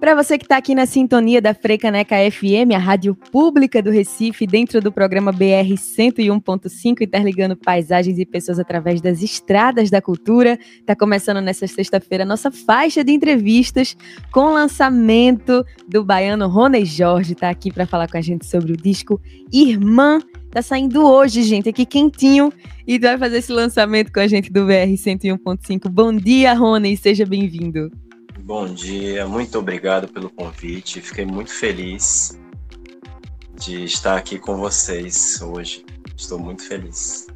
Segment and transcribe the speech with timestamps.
[0.00, 4.46] Para você que está aqui na sintonia da Freicaneca FM, a rádio pública do Recife,
[4.46, 10.94] dentro do programa BR 101.5, interligando paisagens e pessoas através das estradas da cultura, está
[10.94, 13.96] começando nessa sexta-feira a nossa faixa de entrevistas
[14.30, 18.72] com o lançamento do baiano Rony Jorge, está aqui para falar com a gente sobre
[18.72, 19.20] o disco
[19.52, 20.20] Irmã.
[20.50, 22.50] Tá saindo hoje, gente, aqui quentinho,
[22.86, 25.88] e vai fazer esse lançamento com a gente do BR 101.5.
[25.90, 27.90] Bom dia, Rony, seja bem-vindo.
[28.40, 31.02] Bom dia, muito obrigado pelo convite.
[31.02, 32.38] Fiquei muito feliz
[33.60, 35.84] de estar aqui com vocês hoje.
[36.16, 37.26] Estou muito feliz.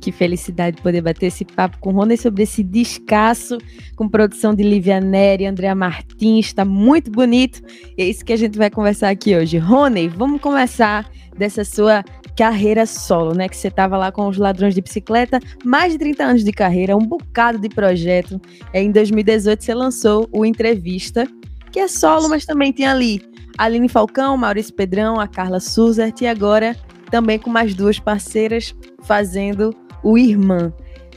[0.00, 3.58] Que felicidade poder bater esse papo com o Rony sobre esse descasso,
[3.96, 7.60] com produção de Lívia Neri, Andréa Martins, está muito bonito.
[7.98, 9.58] E é isso que a gente vai conversar aqui hoje.
[9.58, 12.02] Rony, vamos começar dessa sua
[12.36, 13.48] carreira solo, né?
[13.48, 16.96] Que você estava lá com os ladrões de bicicleta, mais de 30 anos de carreira,
[16.96, 18.40] um bocado de projeto.
[18.72, 21.26] É, em 2018 você lançou o Entrevista,
[21.72, 23.22] que é solo, mas também tem ali
[23.56, 26.76] Aline Falcão, Maurício Pedrão, a Carla Suzert e agora
[27.10, 30.72] também com mais duas parceiras fazendo o Irmã.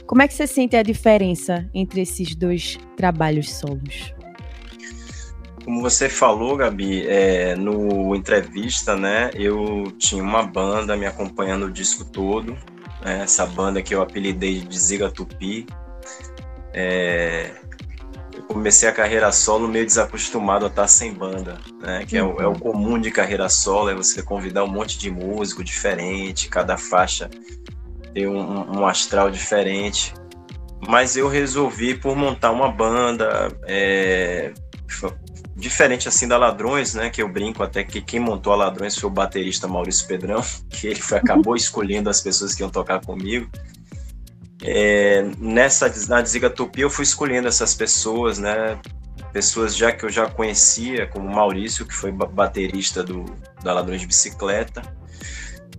[0.06, 4.14] Como é que você sente a diferença entre esses dois trabalhos solos?
[5.64, 11.70] Como você falou, Gabi, é, no entrevista, né, eu tinha uma banda me acompanhando o
[11.70, 12.52] disco todo,
[13.04, 15.66] né, essa banda que eu apelidei de Ziga Tupi.
[16.72, 17.52] É,
[18.34, 22.40] eu comecei a carreira solo meio desacostumado a estar sem banda, né, que é o,
[22.40, 26.76] é o comum de carreira solo, é você convidar um monte de músico diferente, cada
[26.76, 27.28] faixa
[28.12, 30.14] tem um, um astral diferente.
[30.88, 34.52] Mas eu resolvi por montar uma banda, é,
[35.60, 37.10] diferente assim da Ladrões, né?
[37.10, 40.88] Que eu brinco até que quem montou a Ladrões foi o baterista Maurício Pedrão, que
[40.88, 43.48] ele foi, acabou escolhendo as pessoas que iam tocar comigo.
[44.62, 48.78] É, nessa na Desigatupi eu fui escolhendo essas pessoas, né?
[49.32, 53.24] Pessoas já que eu já conhecia, como Maurício, que foi baterista do,
[53.62, 54.82] da Ladrões de Bicicleta.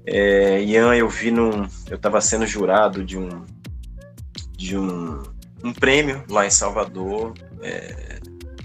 [0.05, 1.67] É, Ian, eu vi num.
[1.89, 3.45] Eu estava sendo jurado de um.
[4.57, 5.21] de um,
[5.63, 7.33] um prêmio lá em Salvador.
[7.61, 8.20] É,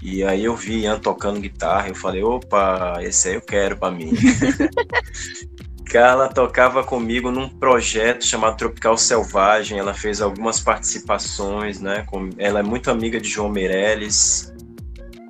[0.09, 3.91] e aí eu vi Ian tocando guitarra, eu falei, opa, esse aí eu quero para
[3.91, 4.13] mim.
[5.91, 12.05] Carla tocava comigo num projeto chamado Tropical Selvagem, ela fez algumas participações, né?
[12.37, 14.53] Ela é muito amiga de João Meirelles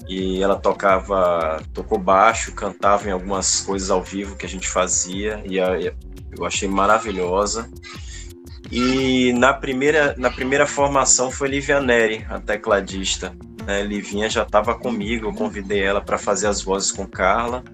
[0.08, 5.42] e ela tocava, tocou baixo, cantava em algumas coisas ao vivo que a gente fazia
[5.44, 7.68] e eu achei maravilhosa.
[8.72, 13.36] E na primeira, na primeira formação foi Lívia Neri, a tecladista.
[13.68, 13.84] Né?
[13.84, 17.66] Livinha já estava comigo, eu convidei ela para fazer as vozes com Carla.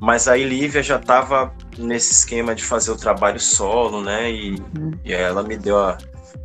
[0.00, 4.32] Mas aí Lívia já estava nesse esquema de fazer o trabalho solo, né?
[4.32, 4.90] E, uhum.
[5.04, 5.98] e ela me deu a,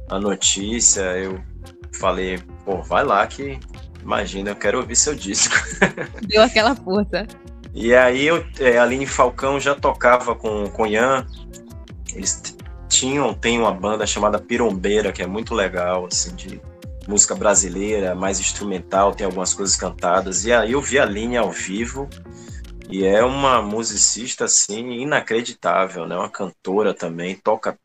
[0.10, 1.42] a notícia, eu
[1.94, 3.58] falei, pô, vai lá que
[4.04, 5.56] imagina, eu quero ouvir seu disco.
[6.28, 7.26] Deu aquela força.
[7.74, 11.26] E aí eu, é, a Aline Falcão já tocava com, com Ian.
[12.14, 12.56] Eles
[12.88, 16.62] tinham, tem uma banda chamada Pirombeira, que é muito legal, assim, de
[17.07, 20.45] música brasileira, mais instrumental, tem algumas coisas cantadas.
[20.45, 22.09] E aí eu vi a linha ao vivo
[22.90, 26.16] e é uma musicista assim inacreditável, né?
[26.16, 27.78] Uma cantora também, toca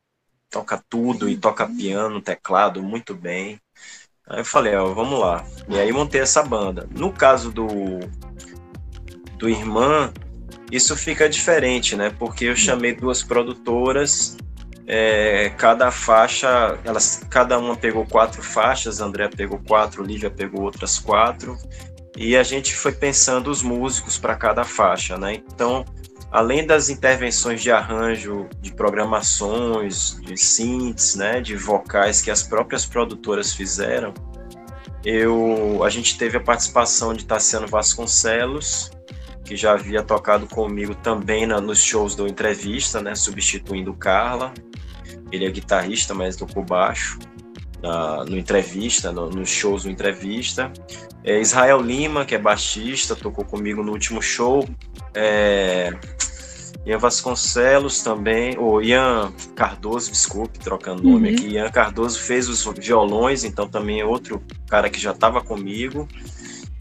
[0.51, 3.59] toca tudo e toca piano, teclado muito bem.
[4.29, 5.47] Aí eu falei, ó, vamos lá.
[5.67, 6.87] E aí montei essa banda.
[6.91, 7.67] No caso do
[9.39, 10.13] do Irmã,
[10.71, 12.11] isso fica diferente, né?
[12.11, 14.37] Porque eu chamei duas produtoras
[14.87, 20.99] é, cada faixa, elas, cada uma pegou quatro faixas, André pegou quatro, Lívia pegou outras
[20.99, 21.57] quatro,
[22.17, 25.35] e a gente foi pensando os músicos para cada faixa, né?
[25.35, 25.85] Então,
[26.31, 32.85] além das intervenções de arranjo, de programações, de synths, né, de vocais que as próprias
[32.87, 34.13] produtoras fizeram,
[35.05, 38.91] eu, a gente teve a participação de Tassiano Vasconcelos,
[39.45, 44.55] que já havia tocado comigo também na, nos shows do Entrevista, né, substituindo Carla.
[45.31, 47.19] Ele é guitarrista, mas tocou baixo
[47.83, 50.73] na, no Entrevista, no, nos shows do Entrevista.
[51.25, 54.69] É Israel Lima, que é baixista, tocou comigo no último show.
[55.15, 55.93] É,
[56.85, 61.35] Ian Vasconcelos também, ou Ian Cardoso, desculpe, trocando nome uhum.
[61.35, 61.49] aqui.
[61.51, 66.09] Ian Cardoso fez os violões, então também é outro cara que já estava comigo.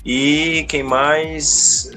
[0.03, 1.91] E quem mais?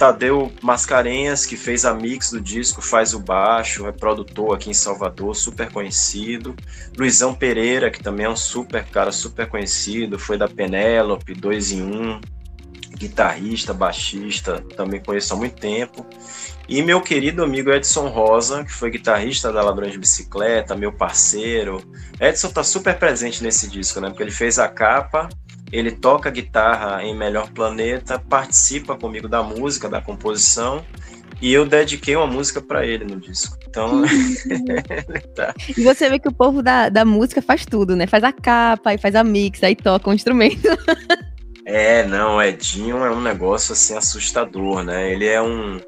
[0.00, 4.74] Tadeu Mascarenhas, que fez a mix do disco, faz o baixo, é produtor aqui em
[4.74, 6.56] Salvador, super conhecido.
[6.96, 11.82] Luizão Pereira, que também é um super cara, super conhecido, foi da Penélope, dois em
[11.82, 12.18] um,
[12.96, 16.06] guitarrista, baixista, também conheço há muito tempo.
[16.66, 21.82] E meu querido amigo Edson Rosa, que foi guitarrista da Ladrões de Bicicleta, meu parceiro.
[22.18, 24.08] Edson tá super presente nesse disco, né?
[24.08, 25.28] Porque ele fez a capa
[25.72, 30.84] ele toca guitarra em Melhor Planeta, participa comigo da música, da composição,
[31.40, 33.56] e eu dediquei uma música para ele no disco.
[33.66, 34.02] Então.
[35.34, 35.54] tá.
[35.76, 38.06] E você vê que o povo da, da música faz tudo, né?
[38.06, 40.68] Faz a capa, aí faz a mix, aí toca um instrumento.
[41.64, 45.12] é, não, o Edinho é um negócio assim assustador, né?
[45.12, 45.80] Ele é um.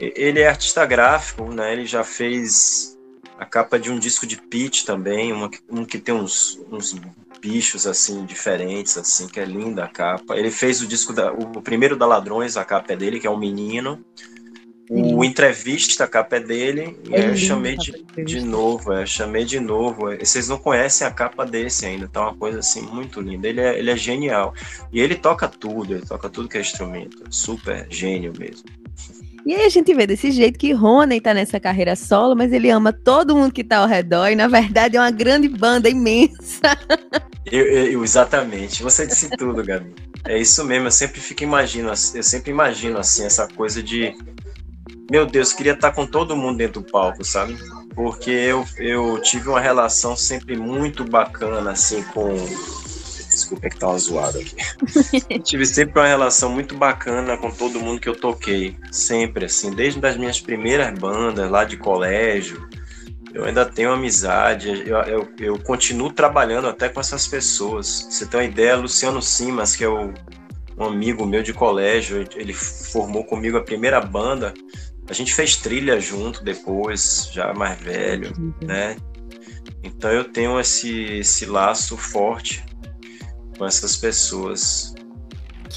[0.00, 1.74] Ele é artista gráfico, né?
[1.74, 2.98] Ele já fez
[3.38, 6.94] a capa de um disco de Pete também, uma, um que tem uns, uns
[7.40, 10.36] bichos assim diferentes, assim, que é linda a capa.
[10.36, 13.30] Ele fez o disco da, o primeiro da Ladrões, a capa é dele, que é
[13.30, 14.04] um menino.
[14.92, 19.44] O entrevista, a capa é dele, e é eu chamei de, de novo, é, chamei
[19.44, 20.06] de novo.
[20.18, 23.46] Vocês não conhecem a capa desse ainda, tá uma coisa assim muito linda.
[23.46, 24.52] Ele é, ele é genial.
[24.92, 27.22] E ele toca tudo, ele toca tudo que é instrumento.
[27.30, 28.68] Super gênio mesmo.
[29.46, 32.68] E aí a gente vê desse jeito que Rony tá nessa carreira solo, mas ele
[32.68, 36.60] ama todo mundo que tá ao redor, e na verdade é uma grande banda imensa.
[37.46, 39.94] Eu, eu, exatamente, você disse tudo, Gabi.
[40.26, 44.14] É isso mesmo, eu sempre fico imagino, eu sempre imagino assim, essa coisa de
[45.10, 47.58] meu Deus, queria estar com todo mundo dentro do palco, sabe?
[47.96, 52.32] Porque eu, eu tive uma relação sempre muito bacana, assim, com.
[53.28, 54.54] Desculpa, é que tá uma zoada aqui.
[55.42, 58.76] tive sempre uma relação muito bacana com todo mundo que eu toquei.
[58.92, 62.68] Sempre, assim, desde as minhas primeiras bandas lá de colégio.
[63.32, 68.06] Eu ainda tenho amizade, eu, eu, eu continuo trabalhando até com essas pessoas.
[68.10, 70.12] Você tem uma ideia, Luciano Simas, que é o,
[70.76, 74.54] um amigo meu de colégio, ele formou comigo a primeira banda.
[75.08, 78.52] A gente fez trilha junto depois, já mais velho, uhum.
[78.62, 78.96] né?
[79.82, 82.64] Então eu tenho esse, esse laço forte
[83.56, 84.94] com essas pessoas.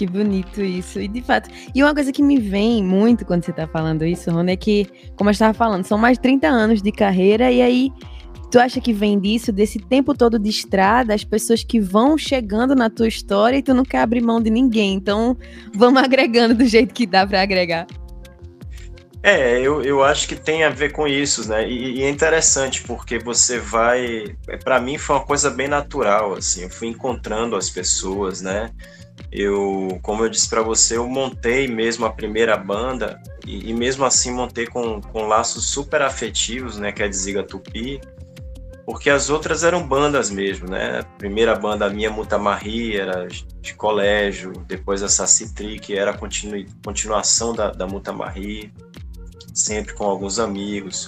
[0.04, 1.00] Que bonito isso.
[1.00, 4.30] E de fato, e uma coisa que me vem muito quando você está falando isso,
[4.30, 4.86] Rony, é que,
[5.16, 7.90] como eu estava falando, são mais de 30 anos de carreira, e aí
[8.52, 12.76] tu acha que vem disso, desse tempo todo de estrada, as pessoas que vão chegando
[12.76, 14.94] na tua história e tu não quer abrir mão de ninguém.
[14.94, 15.38] Então,
[15.74, 17.88] vamos agregando do jeito que dá para agregar.
[19.26, 21.66] É, eu, eu acho que tem a ver com isso, né?
[21.66, 24.36] E, e é interessante porque você vai.
[24.66, 26.64] Para mim foi uma coisa bem natural, assim.
[26.64, 28.70] Eu fui encontrando as pessoas, né?
[29.32, 34.04] Eu, como eu disse para você, eu montei mesmo a primeira banda e, e, mesmo
[34.04, 36.92] assim montei com, com laços super afetivos, né?
[36.92, 38.02] Que é a Ziga Tupi,
[38.86, 41.00] porque as outras eram bandas mesmo, né?
[41.00, 43.26] A primeira banda minha, Mutamarri, era
[43.62, 48.74] de colégio, depois a Sacitri, que era continu, continuação da, da Mutamarri
[49.54, 51.08] sempre com alguns amigos.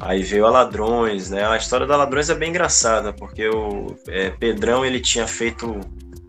[0.00, 1.46] Aí veio a Ladrões, né?
[1.46, 5.80] A história da Ladrões é bem engraçada, porque o é, Pedrão ele tinha feito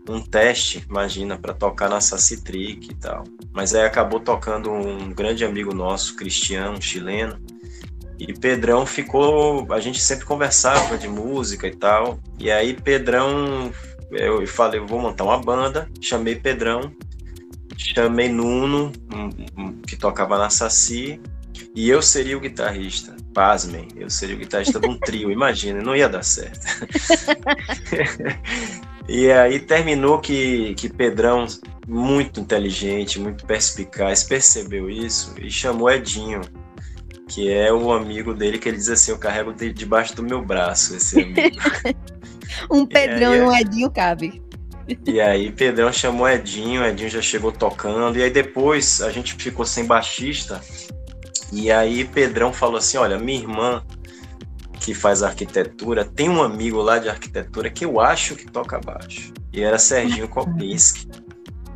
[0.08, 3.24] um teste, imagina, para tocar na Sacitric e tal.
[3.52, 7.38] Mas aí acabou tocando um grande amigo nosso, Cristiano, chileno.
[8.18, 9.66] E Pedrão ficou.
[9.72, 12.18] A gente sempre conversava de música e tal.
[12.38, 13.70] E aí Pedrão,
[14.10, 15.88] eu falei, eu vou montar uma banda.
[16.00, 16.92] Chamei Pedrão,
[17.76, 21.20] chamei Nuno, um, um, que tocava na Saci,
[21.76, 23.14] e eu seria o guitarrista.
[23.34, 26.66] Pasmem, eu seria o guitarrista de um trio, imagina, não ia dar certo.
[29.06, 31.46] e aí terminou que, que Pedrão,
[31.86, 36.40] muito inteligente, muito perspicaz, percebeu isso e chamou Edinho,
[37.28, 40.42] que é o amigo dele que ele diz assim: Eu carrego de, debaixo do meu
[40.42, 41.58] braço esse amigo.
[42.72, 44.42] um Pedrão e, aí, e um Edinho cabe.
[45.04, 49.66] E aí Pedrão chamou Edinho, Edinho já chegou tocando, e aí depois a gente ficou
[49.66, 50.62] sem baixista.
[51.52, 53.82] E aí Pedrão falou assim: olha, minha irmã
[54.80, 59.32] que faz arquitetura tem um amigo lá de arquitetura que eu acho que toca baixo.
[59.52, 61.08] E era Serginho Kopinski,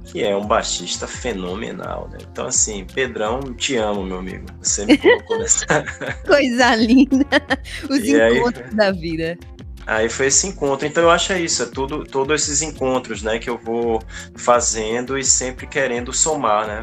[0.05, 2.19] que é um baixista fenomenal, né?
[2.31, 4.47] Então, assim, Pedrão, te amo, meu amigo.
[4.61, 5.67] Você me colocou nessa.
[6.27, 7.27] Coisa linda!
[7.89, 9.39] Os e encontros aí, da vida.
[9.87, 10.87] Aí foi esse encontro.
[10.87, 14.01] Então eu acho é isso, é tudo, todos esses encontros, né, que eu vou
[14.37, 16.83] fazendo e sempre querendo somar, né?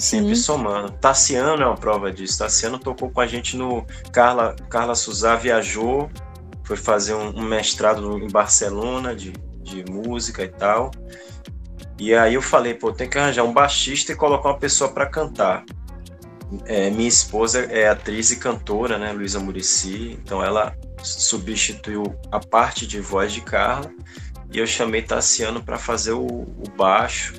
[0.00, 0.42] Sempre Sim.
[0.42, 0.92] somando.
[0.92, 2.38] Tassiano é uma prova disso.
[2.38, 3.84] Tassiano tocou com a gente no.
[4.12, 6.10] Carla, Carla Suzá viajou,
[6.64, 10.90] foi fazer um, um mestrado em Barcelona de, de música e tal.
[11.98, 15.06] E aí eu falei, pô, tem que arranjar um baixista e colocar uma pessoa para
[15.06, 15.64] cantar.
[16.64, 22.02] É, minha esposa é atriz e cantora, né, Luísa Murici, então ela substituiu
[22.32, 23.90] a parte de voz de Carla
[24.52, 27.34] e eu chamei Tassiano para fazer o, o baixo.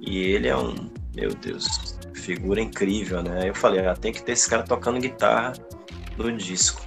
[0.00, 3.48] E ele é um meu Deus, figura incrível, né?
[3.48, 5.52] Eu falei, ah, tem que ter esse cara tocando guitarra
[6.16, 6.82] no disco.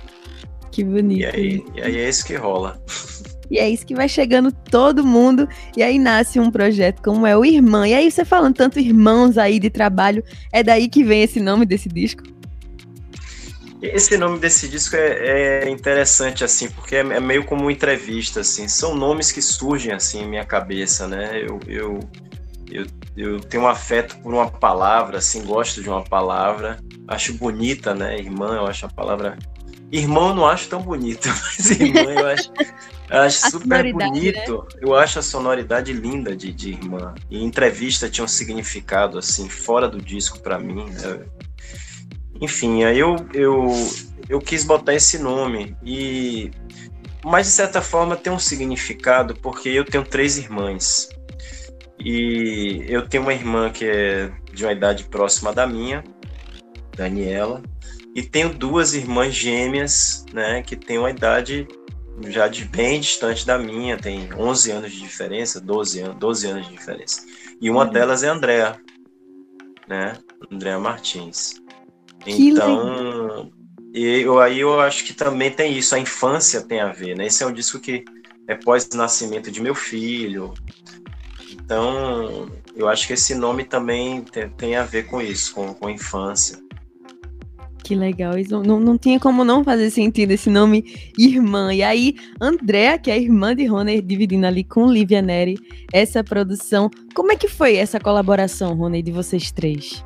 [0.72, 1.22] Que bonito.
[1.22, 2.80] E aí, e aí é isso que rola.
[3.50, 5.48] E é isso que vai chegando todo mundo.
[5.76, 7.88] E aí nasce um projeto como é o Irmã.
[7.88, 11.66] E aí você falando tanto irmãos aí de trabalho, é daí que vem esse nome
[11.66, 12.24] desse disco?
[13.82, 18.42] Esse nome desse disco é, é interessante, assim, porque é, é, meio como uma entrevista,
[18.42, 18.68] assim.
[18.68, 21.40] São nomes que surgem, assim, em minha cabeça, né?
[21.42, 22.00] Eu, eu,
[22.72, 26.80] eu, eu tenho um afeto por uma palavra, assim, gosto de uma palavra.
[27.08, 28.16] Acho bonita, né?
[28.20, 29.38] Irmã, eu acho a palavra...
[29.92, 32.52] Irmão eu não acho tão bonito, mas irmã eu acho,
[33.10, 34.54] eu acho super bonito.
[34.54, 34.80] Né?
[34.82, 37.16] Eu acho a sonoridade linda de, de irmã.
[37.30, 41.26] E entrevista tinha um significado, assim, fora do disco para mim, né?
[42.40, 43.68] Enfim, aí eu, eu,
[44.30, 45.76] eu quis botar esse nome.
[45.84, 46.52] E,
[47.26, 51.10] mas, de certa forma, tem um significado, porque eu tenho três irmãs.
[52.00, 56.04] E eu tenho uma irmã que é de uma idade próxima da minha,
[56.96, 57.62] Daniela,
[58.16, 61.68] e tenho duas irmãs gêmeas, né, que têm uma idade
[62.28, 66.66] já de bem distante da minha, tem 11 anos de diferença, 12 anos, 12 anos
[66.68, 67.24] de diferença.
[67.62, 67.92] E uma uhum.
[67.92, 68.82] delas é a Andrea,
[69.88, 70.14] né,
[70.52, 71.62] Andrea Martins.
[72.20, 73.52] Que então,
[73.94, 77.28] eu, aí eu acho que também tem isso, a infância tem a ver, né?
[77.28, 78.04] Esse é um disco que
[78.48, 80.54] é pós-nascimento de meu filho.
[81.68, 85.88] Então, eu acho que esse nome também tem, tem a ver com isso, com, com
[85.88, 86.58] a infância.
[87.84, 91.74] Que legal, não, não tinha como não fazer sentido esse nome Irmã.
[91.74, 95.58] E aí, Andréa, que é a irmã de Rony, dividindo ali com Lívia Neri
[95.92, 96.90] essa produção.
[97.14, 100.06] Como é que foi essa colaboração, Rony, de vocês três?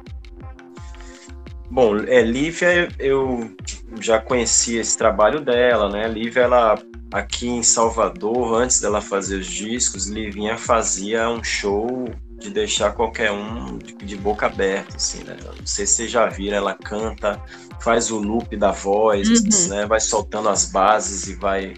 [1.71, 3.55] Bom, é, Lívia, eu
[4.01, 6.05] já conhecia esse trabalho dela, né?
[6.05, 6.77] Lívia, ela
[7.13, 13.31] aqui em Salvador, antes dela fazer os discos, Livinha fazia um show de deixar qualquer
[13.31, 15.37] um de, de boca aberta, assim, né?
[15.45, 17.41] Não sei se vocês já viram, ela canta,
[17.79, 19.69] faz o loop da voz, uhum.
[19.69, 19.85] né?
[19.85, 21.73] Vai soltando as bases e vai.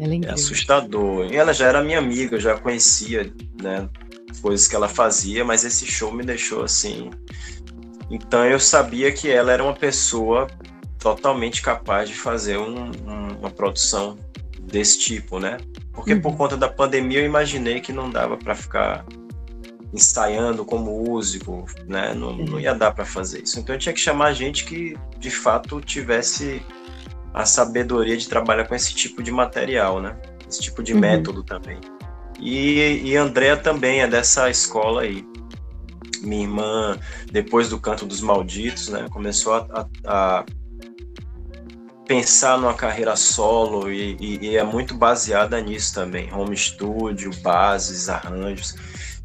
[0.00, 1.26] É, é assustador.
[1.30, 3.32] E ela já era minha amiga, eu já conhecia,
[3.62, 3.88] né?
[4.42, 7.10] Coisas que ela fazia, mas esse show me deixou assim
[8.10, 10.48] então eu sabia que ela era uma pessoa
[10.98, 14.18] totalmente capaz de fazer um, um, uma produção
[14.60, 15.56] desse tipo, né?
[15.92, 16.20] Porque uhum.
[16.20, 19.04] por conta da pandemia eu imaginei que não dava para ficar
[19.92, 22.12] ensaiando como músico, né?
[22.14, 23.58] Não, não ia dar para fazer isso.
[23.58, 26.62] Então eu tinha que chamar gente que de fato tivesse
[27.32, 30.16] a sabedoria de trabalhar com esse tipo de material, né?
[30.48, 31.00] Esse tipo de uhum.
[31.00, 31.78] método também.
[32.40, 35.29] E, e Andrea também é dessa escola aí
[36.20, 36.98] minha irmã,
[37.30, 39.66] depois do Canto dos Malditos, né, começou a,
[40.04, 40.44] a, a
[42.06, 48.08] pensar numa carreira solo e, e, e, é muito baseada nisso também, home studio, bases,
[48.08, 48.74] arranjos.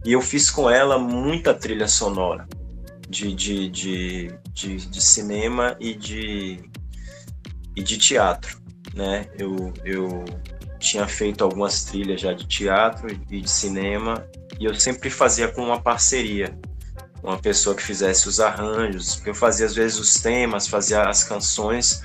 [0.05, 2.47] E eu fiz com ela muita trilha sonora
[3.09, 6.69] de, de, de, de, de cinema e de,
[7.75, 8.59] e de teatro,
[8.93, 9.25] né?
[9.37, 10.23] Eu, eu
[10.77, 14.27] tinha feito algumas trilhas já de teatro e de cinema
[14.59, 16.55] e eu sempre fazia com uma parceria
[17.23, 21.23] uma pessoa que fizesse os arranjos, porque eu fazia às vezes os temas, fazia as
[21.23, 22.01] canções,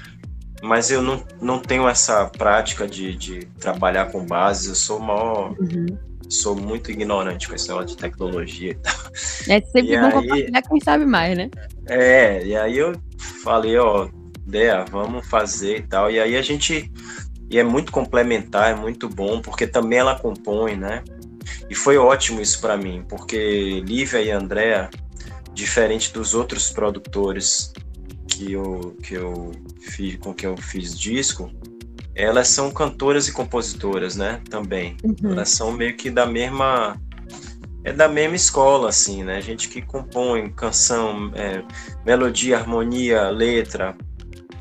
[0.63, 5.55] mas eu não, não tenho essa prática de, de trabalhar com bases, eu sou maior,
[5.59, 5.87] uhum.
[6.29, 8.95] sou muito ignorante com esse negócio de tecnologia e tal.
[9.49, 11.51] É sempre e bom aí, compartilhar quem sabe mais, né?
[11.87, 12.95] É, e aí eu
[13.43, 14.09] falei, ó,
[14.47, 16.91] Dea, vamos fazer e tal, e aí a gente,
[17.51, 21.03] e é muito complementar, é muito bom, porque também ela compõe, né?
[21.71, 24.91] E foi ótimo isso para mim, porque Lívia e Andréa,
[25.55, 27.73] diferente dos outros produtores
[28.27, 31.49] que eu, que eu fiz, com que eu fiz disco,
[32.13, 34.43] elas são cantoras e compositoras, né?
[34.51, 34.97] Também.
[35.05, 35.31] Uhum.
[35.31, 37.01] Elas são meio que da mesma.
[37.83, 39.41] É da mesma escola, assim, né?
[39.41, 41.63] Gente que compõe canção, é,
[42.05, 43.97] melodia, harmonia, letra.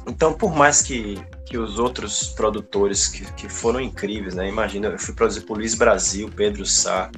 [0.08, 4.48] Então, por mais que, que os outros produtores que, que foram incríveis, né?
[4.48, 7.10] Imagina, eu fui produzir por Luiz Brasil, Pedro Sá,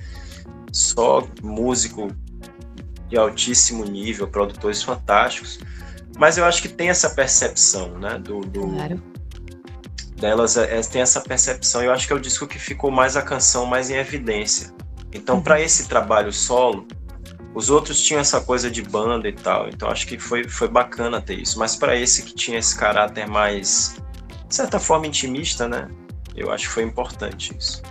[0.72, 2.08] só músico
[3.10, 5.60] de altíssimo nível, produtores fantásticos,
[6.18, 9.04] mas eu acho que tem essa percepção, né, do, do claro.
[10.16, 11.84] delas é, tem essa percepção.
[11.84, 14.74] Eu acho que é o disco que ficou mais a canção mais em evidência.
[15.14, 15.42] Então, uhum.
[15.42, 16.88] para esse trabalho solo,
[17.54, 21.22] os outros tinham essa coisa de banda e tal, então acho que foi, foi bacana
[21.22, 21.60] ter isso.
[21.60, 23.96] Mas para esse que tinha esse caráter mais,
[24.52, 25.88] de certa forma, intimista, né?
[26.36, 27.82] Eu acho que foi importante isso.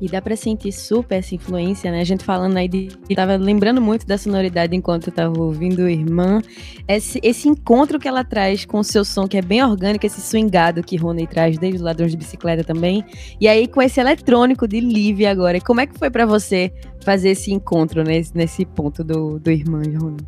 [0.00, 2.00] E dá pra sentir super essa influência, né?
[2.00, 2.88] A gente falando aí de.
[3.14, 6.42] Tava lembrando muito da sonoridade enquanto eu tava ouvindo Irmã.
[6.88, 10.20] Esse, esse encontro que ela traz com o seu som, que é bem orgânico, esse
[10.20, 13.04] swingado que Rony traz desde os ladrões de bicicleta também.
[13.40, 15.60] E aí com esse eletrônico de Livy agora.
[15.60, 16.72] Como é que foi para você
[17.04, 20.26] fazer esse encontro nesse, nesse ponto do, do Irmã, Rony?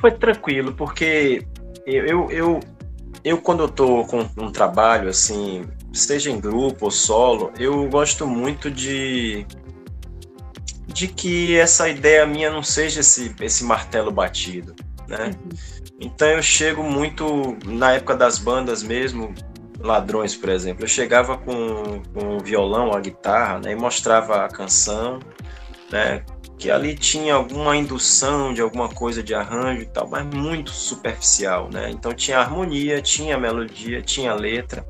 [0.00, 1.44] Foi tranquilo, porque
[1.86, 2.60] eu, eu, eu,
[3.24, 8.26] eu quando eu tô com um trabalho assim seja em grupo ou solo, eu gosto
[8.26, 9.46] muito de
[10.86, 14.74] de que essa ideia minha não seja esse, esse martelo batido,
[15.06, 15.26] né?
[15.26, 15.50] Uhum.
[16.00, 19.32] Então eu chego muito na época das bandas mesmo,
[19.78, 20.84] ladrões, por exemplo.
[20.84, 25.20] Eu chegava com, com o violão, a guitarra, né, e mostrava a canção,
[25.92, 26.24] né,
[26.60, 31.70] que ali tinha alguma indução de alguma coisa de arranjo e tal, mas muito superficial,
[31.72, 31.90] né?
[31.90, 34.86] Então tinha harmonia, tinha melodia, tinha letra,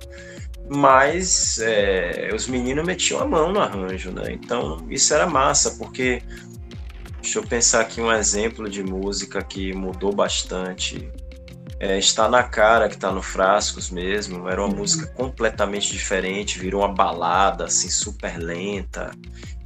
[0.69, 4.33] mas é, os meninos metiam a mão no arranjo, né?
[4.33, 6.21] Então isso era massa, porque
[7.23, 11.09] deixa eu pensar aqui um exemplo de música que mudou bastante.
[11.79, 14.49] É, está na cara que está no Frascos mesmo.
[14.49, 14.81] Era uma uhum.
[14.81, 19.13] música completamente diferente, virou uma balada assim super lenta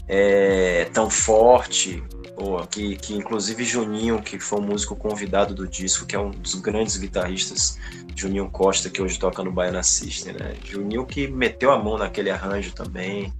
[0.08, 2.02] é, tão forte,
[2.36, 6.30] pô, que, que inclusive Juninho, que foi o músico convidado do disco, que é um
[6.30, 7.78] dos grandes guitarristas,
[8.14, 10.54] Juninho Costa, que hoje toca no Baiana System, né?
[10.64, 13.32] Juninho que meteu a mão naquele arranjo também.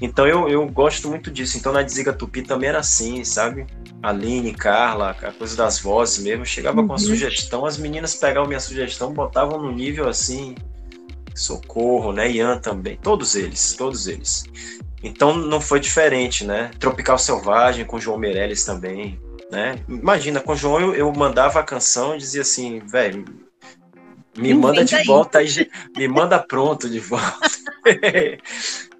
[0.00, 1.56] Então eu, eu gosto muito disso.
[1.56, 3.66] Então na Diziga Tupi também era assim, sabe?
[4.02, 6.44] Aline, Carla, a coisa das vozes mesmo.
[6.44, 6.88] chegava uhum.
[6.88, 10.54] com a sugestão, as meninas pegavam minha sugestão, botavam no nível assim,
[11.34, 12.30] socorro, né?
[12.30, 14.44] Ian também, todos eles, todos eles.
[15.02, 16.70] Então não foi diferente, né?
[16.78, 19.76] Tropical Selvagem com João Meirelles também, né?
[19.88, 23.24] Imagina, com o João eu, eu mandava a canção e dizia assim, velho,
[24.36, 25.48] me manda de volta aí,
[25.96, 27.50] me manda pronto de volta.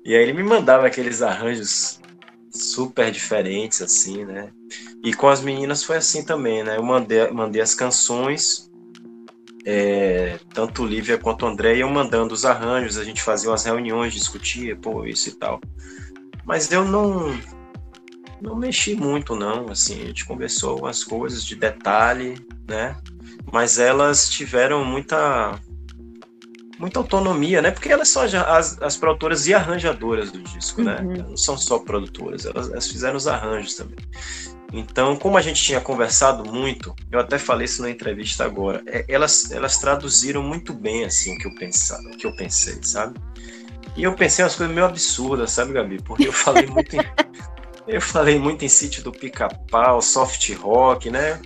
[0.05, 2.01] e aí ele me mandava aqueles arranjos
[2.51, 4.51] super diferentes, assim, né?
[5.05, 6.77] E com as meninas foi assim também, né?
[6.77, 8.70] Eu mandei, mandei as canções,
[9.65, 14.77] é, tanto Lívia quanto André iam mandando os arranjos, a gente fazia umas reuniões, discutia,
[14.77, 15.61] pô, isso e tal.
[16.45, 17.39] Mas eu não
[18.41, 22.35] não mexi muito não, assim, a gente conversou algumas coisas de detalhe,
[22.67, 22.97] né?
[23.53, 25.61] Mas elas tiveram muita
[26.79, 27.71] muita autonomia, né?
[27.71, 30.97] Porque elas são as, as produtoras e arranjadoras do disco, né?
[31.03, 31.13] uhum.
[31.13, 31.25] né?
[31.29, 33.99] Não são só produtoras, elas, elas fizeram os arranjos também.
[34.73, 39.05] Então, como a gente tinha conversado muito, eu até falei isso na entrevista agora, é,
[39.09, 43.19] elas, elas traduziram muito bem assim o que eu pensava, o que eu pensei, sabe?
[43.97, 46.01] E eu pensei umas coisas meio absurdas, sabe, Gabi?
[46.03, 47.01] Porque eu falei muito em,
[47.89, 51.41] eu falei muito em sítio do pica-pau, soft rock, né?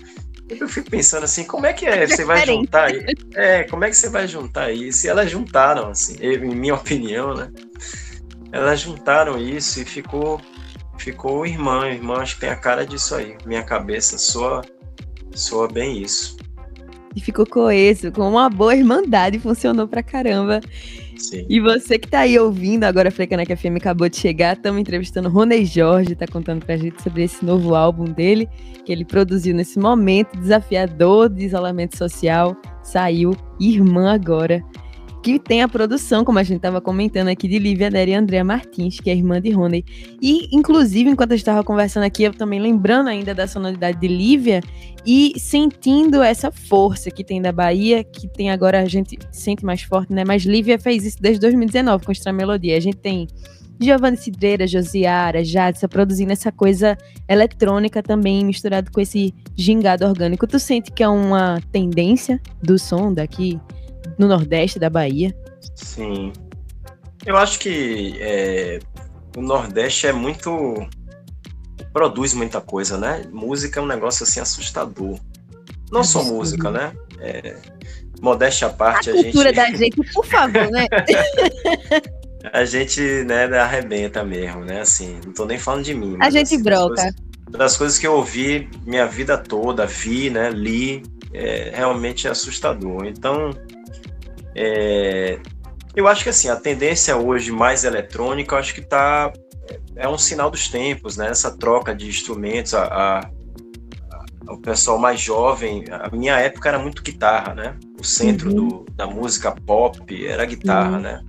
[0.48, 2.06] Eu fico pensando assim, como é que é?
[2.06, 2.90] Você vai juntar?
[3.34, 5.06] É, como é que você vai juntar isso?
[5.06, 7.50] E elas juntaram, assim, em minha opinião, né?
[8.52, 10.40] Elas juntaram isso e ficou
[10.98, 11.88] ficou irmã.
[11.88, 13.36] Irmã, acho que tem a cara disso aí.
[13.44, 14.62] Minha cabeça soa,
[15.32, 16.36] soa bem isso.
[17.16, 20.60] E ficou coeso, com uma boa irmandade, funcionou pra caramba.
[21.16, 21.46] Sim.
[21.48, 25.28] E você que tá aí ouvindo agora, a Frecaneca FM acabou de chegar, estamos entrevistando
[25.28, 28.48] o Rony Jorge, tá contando pra gente sobre esse novo álbum dele,
[28.84, 34.60] que ele produziu nesse momento desafiador de isolamento social, saiu Irmã agora
[35.24, 38.44] que tem a produção, como a gente estava comentando aqui, de Lívia Nery e Andrea
[38.44, 39.82] Martins, que é irmã de Rony.
[40.20, 44.06] E, inclusive, enquanto a gente estava conversando aqui, eu também lembrando ainda da sonoridade de
[44.06, 44.60] Lívia
[45.06, 49.80] e sentindo essa força que tem da Bahia, que tem agora a gente sente mais
[49.80, 50.24] forte, né?
[50.26, 52.76] Mas Lívia fez isso desde 2019 com Extra Melodia.
[52.76, 53.26] A gente tem
[53.80, 60.46] Giovanni Cidreira, Josiara, Jadson produzindo essa coisa eletrônica também, misturado com esse gingado orgânico.
[60.46, 63.58] Tu sente que é uma tendência do som daqui
[64.18, 65.34] no Nordeste da Bahia?
[65.74, 66.32] Sim.
[67.24, 68.78] Eu acho que é,
[69.36, 70.86] o Nordeste é muito.
[71.92, 73.24] produz muita coisa, né?
[73.32, 75.18] Música é um negócio assim assustador.
[75.90, 76.92] Não é só música, né?
[77.20, 77.56] É,
[78.20, 79.56] modéstia à parte, a, a cultura gente...
[79.56, 80.86] da gente, por favor, né?
[82.52, 84.80] a gente, né, arrebenta mesmo, né?
[84.80, 86.16] Assim, não tô nem falando de mim.
[86.20, 86.94] a gente assim, broca.
[86.94, 92.26] Das coisas, das coisas, que eu ouvi minha vida toda, vi, né, li, é, realmente
[92.26, 93.06] é assustador.
[93.06, 93.50] Então,
[94.54, 95.38] é,
[95.94, 99.32] eu acho que assim, a tendência hoje mais eletrônica, eu acho que tá
[99.96, 101.28] é um sinal dos tempos, né?
[101.28, 106.78] Essa troca de instrumentos, a, a, a, o pessoal mais jovem, a minha época era
[106.78, 107.76] muito guitarra, né?
[107.98, 108.68] O centro uhum.
[108.68, 111.00] do, da música pop era guitarra, uhum.
[111.00, 111.22] né?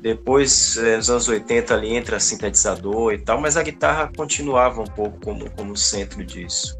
[0.00, 4.86] Depois, é, nos anos 80, ali entra sintetizador e tal, mas a guitarra continuava um
[4.86, 6.76] pouco como, como centro disso.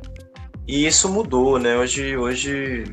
[0.67, 1.77] E isso mudou, né?
[1.77, 2.85] Hoje, hoje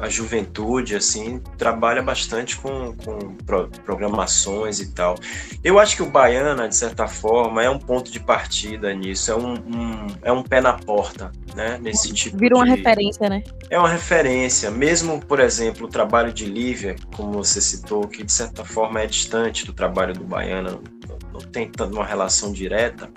[0.00, 5.16] a, juventude, assim, trabalha bastante com, com pro, programações e tal.
[5.62, 9.36] Eu acho que o Baiana, de certa forma, é um ponto de partida nisso, é
[9.36, 11.78] um, um é um pé na porta, né?
[11.82, 12.70] Nesse tipo Vira uma de...
[12.72, 13.42] referência, né?
[13.68, 14.70] É uma referência.
[14.70, 19.06] Mesmo, por exemplo, o trabalho de Lívia, como você citou, que de certa forma é
[19.06, 23.10] distante do trabalho do Baiana, não, não tem tanto uma relação direta,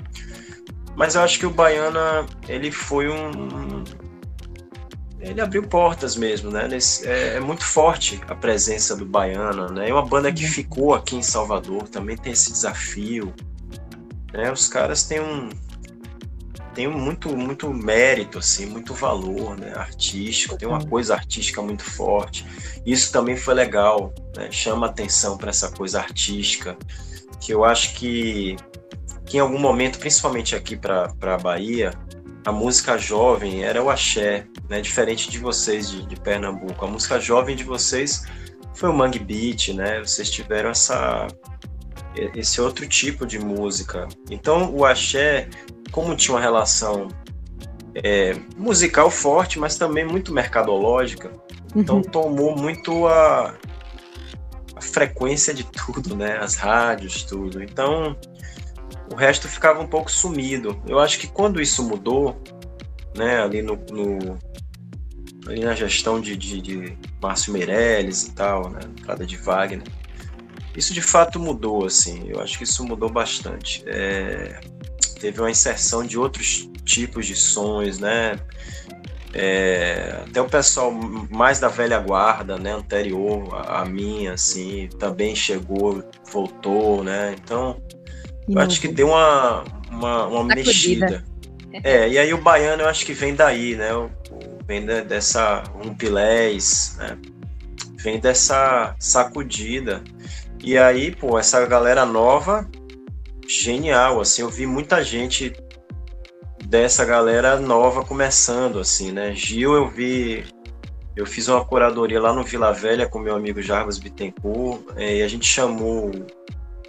[0.95, 3.84] mas eu acho que o Baiana ele foi um,
[5.19, 6.67] ele abriu portas mesmo, né?
[6.67, 9.89] Nesse, é, é, muito forte a presença do Baiana, né?
[9.89, 10.51] É uma banda que uhum.
[10.51, 13.34] ficou aqui em Salvador, também tem esse desafio.
[14.34, 14.51] Né?
[14.51, 15.49] Os caras têm um,
[16.75, 22.45] tem muito, muito mérito, assim, muito valor né, artístico, tem uma coisa artística muito forte.
[22.86, 26.78] Isso também foi legal, né, chama atenção para essa coisa artística,
[27.39, 28.58] que eu acho que,
[29.25, 31.93] que em algum momento, principalmente aqui para a Bahia,
[32.46, 36.86] a música jovem era o axé, né, diferente de vocês de, de Pernambuco.
[36.86, 38.24] A música jovem de vocês
[38.76, 40.00] foi o Mangue Beat, né?
[40.00, 41.28] Vocês tiveram essa
[42.34, 44.08] esse outro tipo de música.
[44.30, 45.50] Então o axé,
[45.92, 47.10] como tinha uma relação
[47.94, 51.32] é, musical forte, mas também muito mercadológica,
[51.76, 52.04] então uhum.
[52.04, 53.54] tomou muito a,
[54.76, 56.38] a, frequência de tudo, né?
[56.38, 57.62] As rádios, tudo.
[57.62, 58.16] Então
[59.15, 60.82] o resto ficava um pouco sumido.
[60.86, 62.41] Eu acho que quando isso mudou,
[63.15, 63.41] né?
[63.41, 64.38] Ali no, no
[65.47, 68.82] ali na gestão de, de, de Márcio Meirelles e tal, né?
[68.84, 69.84] Entrada de Wagner
[70.75, 72.30] isso de fato mudou, assim.
[72.30, 73.84] Eu acho que isso mudou bastante.
[73.88, 74.60] É,
[75.19, 78.38] teve uma inserção de outros tipos de sons, né?
[79.34, 85.36] É, até o pessoal mais da velha guarda, né, anterior a, a minha, assim, também
[85.36, 86.01] chegou,
[86.32, 87.36] voltou, né?
[87.38, 87.82] Então,
[88.48, 91.24] eu acho que deu uma, uma, uma mexida.
[91.84, 93.94] É, e aí o baiano eu acho que vem daí, né?
[93.94, 97.18] O, o, vem de, dessa rumpilés, né?
[97.98, 100.04] Vem dessa sacudida.
[100.64, 102.68] E aí, pô, essa galera nova,
[103.48, 105.54] genial, assim, eu vi muita gente
[106.66, 109.34] dessa galera nova começando, assim, né?
[109.36, 110.44] Gil, eu vi,
[111.16, 115.24] eu fiz uma curadoria lá no Vila Velha com meu amigo Jarbas Bittencourt, é, e
[115.24, 116.12] a gente chamou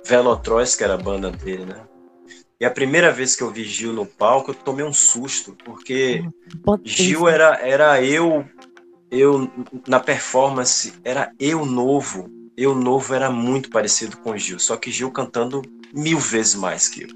[0.07, 1.81] Velotroz, que era a banda dele, né?
[2.59, 6.25] E a primeira vez que eu vi Gil no palco, eu tomei um susto, porque
[6.85, 8.47] Gil era, era eu,
[9.11, 9.51] eu
[9.87, 15.11] na performance, era eu novo, eu novo era muito parecido com Gil, só que Gil
[15.11, 15.61] cantando
[15.92, 17.09] mil vezes mais que eu.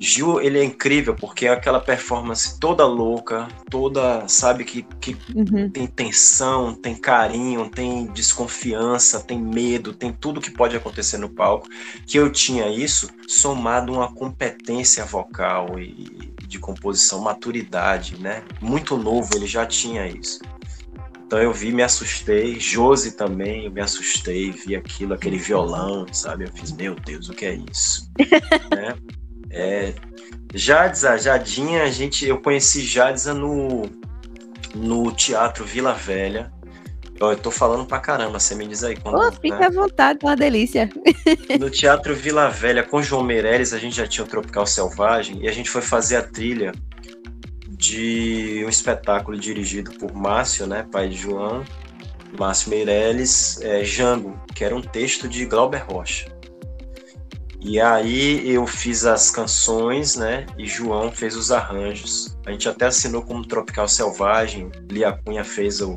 [0.00, 5.68] Gil, ele é incrível porque é aquela performance toda louca, toda, sabe, que, que uhum.
[5.68, 11.68] tem tensão, tem carinho, tem desconfiança, tem medo, tem tudo que pode acontecer no palco.
[12.06, 18.42] Que eu tinha isso somado uma competência vocal e de composição, maturidade, né?
[18.60, 20.40] Muito novo, ele já tinha isso.
[21.26, 22.58] Então eu vi, me assustei.
[22.58, 26.44] Josi também, eu me assustei, vi aquilo, aquele violão, sabe?
[26.44, 28.10] Eu fiz, meu Deus, o que é isso?
[28.74, 28.96] né?
[29.50, 29.94] É,
[30.54, 33.88] Jades, a Jadinha, a gente, eu conheci Jadza no,
[34.74, 36.52] no Teatro Vila Velha.
[37.20, 38.96] Eu, eu tô falando pra caramba, você me diz aí.
[38.96, 39.66] Quando, oh, fica né?
[39.66, 40.88] à vontade, uma delícia.
[41.58, 45.48] No Teatro Vila Velha, com João Meirelles, a gente já tinha o Tropical Selvagem e
[45.48, 46.72] a gente foi fazer a trilha
[47.68, 51.64] de um espetáculo dirigido por Márcio, né, pai de João,
[52.36, 56.37] Márcio Meirelles, é, Jango, que era um texto de Glauber Rocha.
[57.60, 62.38] E aí eu fiz as canções, né, e João fez os arranjos.
[62.46, 65.96] A gente até assinou como Tropical Selvagem, Lia Cunha fez o,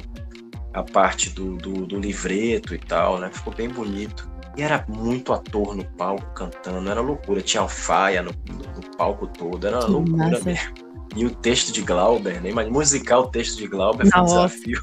[0.74, 4.32] a parte do, do, do livreto e tal, né, ficou bem bonito.
[4.58, 7.42] E era muito ator no palco cantando, era loucura.
[7.42, 10.44] Tinha alfaia no, no, no palco todo, era loucura Nossa.
[10.44, 10.74] mesmo.
[11.16, 12.52] E o texto de Glauber, né?
[12.54, 14.82] Mas musicar o texto de Glauber foi um desafio.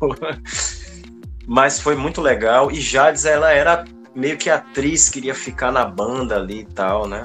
[1.46, 2.70] Mas foi muito legal.
[2.70, 3.84] E Jades, ela era
[4.18, 7.22] meio que atriz, queria ficar na banda ali e tal, né?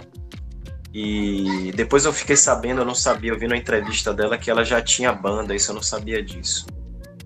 [0.94, 4.64] E depois eu fiquei sabendo, eu não sabia, eu vi na entrevista dela que ela
[4.64, 6.68] já tinha banda, isso eu não sabia disso.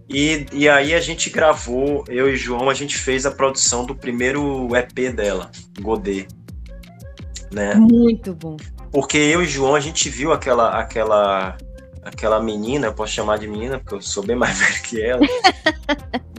[0.08, 3.94] E, e aí a gente gravou, eu e João, a gente fez a produção do
[3.94, 5.52] primeiro EP dela,
[5.82, 6.28] Godê.
[7.52, 7.76] Né?
[7.76, 8.56] Muito bom.
[8.90, 11.58] Porque eu e João, a gente viu aquela, aquela
[12.08, 15.22] aquela menina, eu posso chamar de menina, porque eu sou bem mais velho que ela.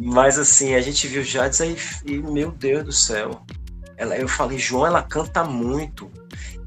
[0.01, 3.43] Mas assim, a gente viu Jades aí e, meu Deus do céu.
[3.97, 6.11] Ela, eu falei, João, ela canta muito.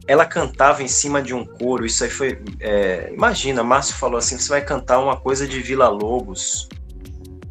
[0.07, 2.41] Ela cantava em cima de um coro, isso aí foi.
[2.59, 6.67] É, imagina, Márcio falou assim: você vai cantar uma coisa de Vila Lobos.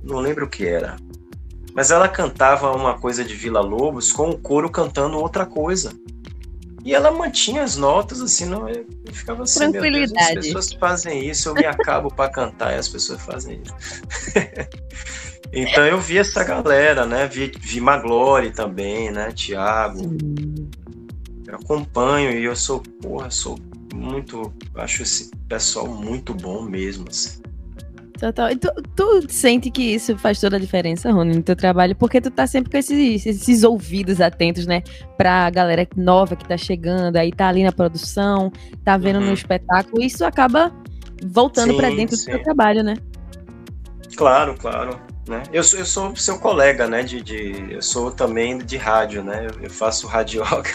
[0.03, 0.97] Não lembro o que era.
[1.73, 5.93] Mas ela cantava uma coisa de Vila Lobos com o coro cantando outra coisa.
[6.85, 10.35] E ela mantinha as notas, assim, não, eu ficava assim, Tranquilidade.
[10.35, 14.03] Deus, as pessoas fazem isso, eu me acabo para cantar e as pessoas fazem isso.
[15.53, 17.29] então eu vi essa galera, né?
[17.29, 19.31] Vi, vi Maglore também, né?
[19.33, 20.16] Tiago.
[21.47, 23.59] Eu acompanho e eu sou, porra, sou
[23.95, 24.53] muito.
[24.75, 27.43] Acho esse pessoal muito bom mesmo, assim.
[28.21, 28.51] Total.
[28.51, 32.21] E tu, tu, sente que isso faz toda a diferença, Rony, no teu trabalho, porque
[32.21, 34.83] tu tá sempre com esses, esses ouvidos atentos, né?
[35.17, 38.53] Pra galera nova que tá chegando, aí tá ali na produção,
[38.85, 39.29] tá vendo uhum.
[39.29, 40.71] no espetáculo, isso acaba
[41.25, 42.27] voltando para dentro sim.
[42.27, 42.95] do teu trabalho, né?
[44.15, 45.01] Claro, claro.
[45.27, 45.43] Né?
[45.51, 47.03] Eu, sou, eu sou seu colega, né?
[47.03, 49.47] De, de, eu sou também de rádio, né?
[49.47, 50.71] Eu, eu faço radioga.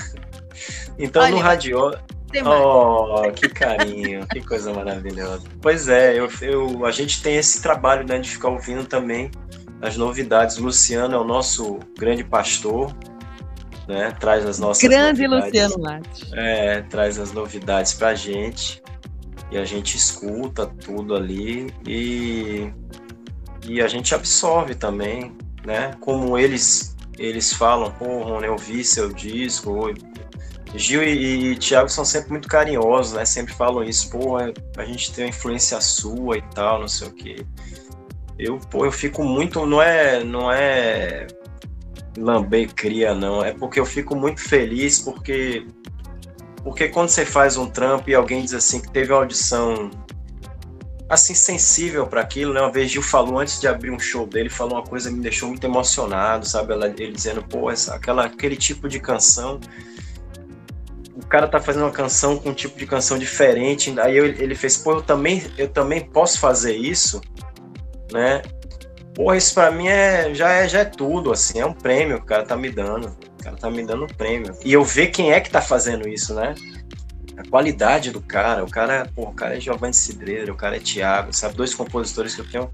[0.98, 2.02] Então, Olha, no radioga.
[2.36, 2.62] Tem mais.
[2.62, 5.44] Oh, que carinho, que coisa maravilhosa.
[5.62, 9.32] Pois é, eu, eu, a gente tem esse trabalho né, de ficar ouvindo também
[9.82, 10.58] as novidades.
[10.58, 12.94] O Luciano é o nosso grande pastor,
[13.88, 14.12] né?
[14.20, 15.76] Traz as nossas grande novidades.
[15.76, 16.34] Luciano Matos.
[16.34, 18.84] É, traz as novidades pra gente
[19.50, 22.70] e a gente escuta tudo ali e,
[23.66, 25.92] e a gente absorve também, né?
[26.02, 29.94] Como eles eles falam, pô, Rony, eu vi seu disco.
[30.78, 33.26] Gil e, e Thiago são sempre muito carinhosos, né?
[33.26, 37.12] Sempre falam isso, pô, a gente tem uma influência sua e tal, não sei o
[37.12, 37.46] quê.
[38.38, 41.28] Eu, pô, eu fico muito, não é, não é
[42.18, 43.44] lamber cria, não.
[43.44, 45.66] É porque eu fico muito feliz porque
[46.64, 49.92] porque quando você faz um trampo e alguém diz assim que teve uma audição
[51.08, 52.60] assim sensível para aquilo, né?
[52.60, 55.22] Uma vez Gil falou antes de abrir um show dele, falou uma coisa que me
[55.22, 56.74] deixou muito emocionado, sabe?
[56.98, 59.60] ele dizendo, pô, essa, aquela, aquele tipo de canção
[61.26, 64.54] o cara tá fazendo uma canção com um tipo de canção diferente, aí eu, ele
[64.54, 67.20] fez, pô, eu também, eu também posso fazer isso,
[68.12, 68.44] né?
[69.16, 72.24] Porra, isso pra mim é, já, é, já é tudo, assim, é um prêmio que
[72.24, 73.08] o cara tá me dando.
[73.40, 74.56] O cara tá me dando um prêmio.
[74.64, 76.54] E eu ver quem é que tá fazendo isso, né?
[77.38, 78.64] A qualidade do cara.
[78.64, 81.56] O cara, porra, o cara é Giovanni Cidreira, o cara é Thiago, sabe?
[81.56, 82.72] Dois compositores que eu tenho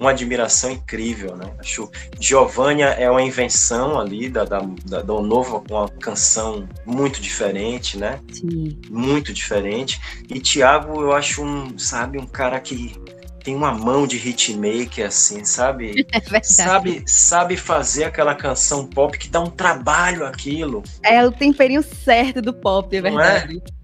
[0.00, 1.52] uma admiração incrível, né?
[1.58, 1.90] Acho
[2.20, 8.20] Giovanni é uma invenção ali da, da, da, do novo, uma canção muito diferente, né?
[8.32, 8.78] Sim.
[8.88, 10.00] Muito diferente.
[10.28, 12.94] E Thiago, eu acho um, sabe, um cara que
[13.42, 16.06] tem uma mão de hitmaker, assim, sabe?
[16.12, 20.82] É sabe, sabe fazer aquela canção pop que dá um trabalho aquilo.
[21.02, 23.56] É o temperinho certo do pop, é verdade.
[23.56, 23.77] É?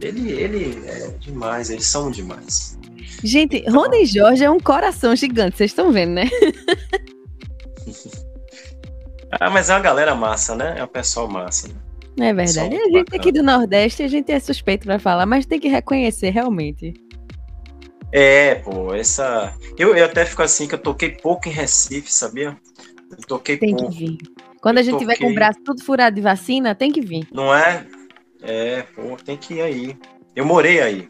[0.00, 2.78] Ele, ele é demais, eles são demais.
[3.22, 6.24] Gente, então, Rony e Jorge é um coração gigante, vocês estão vendo, né?
[9.32, 10.76] ah, mas é uma galera massa, né?
[10.78, 11.74] É um pessoal massa, né?
[12.18, 12.76] É verdade.
[12.76, 16.30] A gente aqui do Nordeste, a gente é suspeito para falar, mas tem que reconhecer
[16.30, 16.94] realmente.
[18.12, 19.54] É, pô, essa.
[19.78, 22.56] Eu, eu até fico assim que eu toquei pouco em Recife, sabia?
[23.10, 23.92] Eu toquei tem pouco.
[23.92, 24.18] que vir.
[24.60, 25.14] Quando eu a gente toquei...
[25.14, 27.28] tiver com o braço tudo furado de vacina, tem que vir.
[27.32, 27.86] Não é?
[28.42, 29.96] É, pô, tem que ir aí.
[30.34, 31.08] Eu morei aí.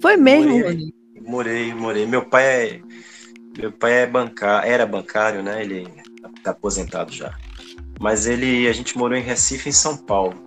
[0.00, 2.06] Foi mesmo, morei, morei, morei.
[2.06, 2.80] Meu pai é.
[3.56, 5.62] Meu pai é bancário, era bancário, né?
[5.62, 5.88] Ele
[6.42, 7.34] tá aposentado já.
[7.98, 10.44] Mas ele, a gente morou em Recife, em São Paulo.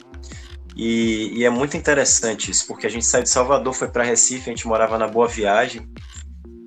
[0.76, 4.50] E, e, é muito interessante isso, porque a gente saiu de Salvador, foi para Recife,
[4.50, 5.90] a gente morava na Boa Viagem,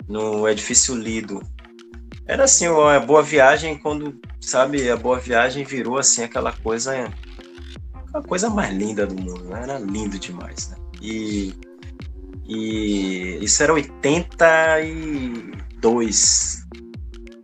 [0.09, 1.40] no edifício Lido.
[2.27, 7.12] Era assim, uma boa viagem quando, sabe, a boa viagem virou assim aquela coisa,
[8.14, 9.62] a coisa mais linda do mundo, né?
[9.62, 10.77] Era lindo demais, né?
[11.01, 11.55] E,
[12.46, 16.66] e isso era 82.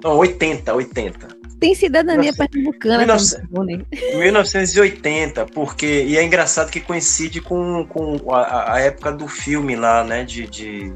[0.02, 2.50] Não, 80, 80 tem cidadania 19...
[2.50, 3.86] pernambucana 19...
[4.16, 6.04] 1980, porque.
[6.04, 10.24] E é engraçado que coincide com, com a, a época do filme lá, né?
[10.24, 10.92] De, de,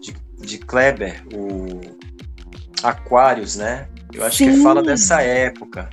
[0.00, 1.80] de, de Kleber, o
[2.82, 3.88] Aquários, né?
[4.12, 4.50] Eu acho Sim.
[4.50, 5.88] que fala dessa época.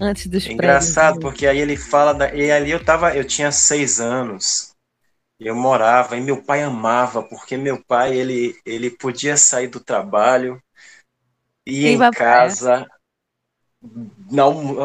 [0.00, 1.30] Antes dos é engraçado, prédios.
[1.30, 2.14] porque aí ele fala.
[2.14, 3.14] Da, e ali eu tava.
[3.14, 4.74] Eu tinha seis anos.
[5.38, 10.62] Eu morava e meu pai amava, porque meu pai ele, ele podia sair do trabalho
[11.66, 12.86] ia em casa,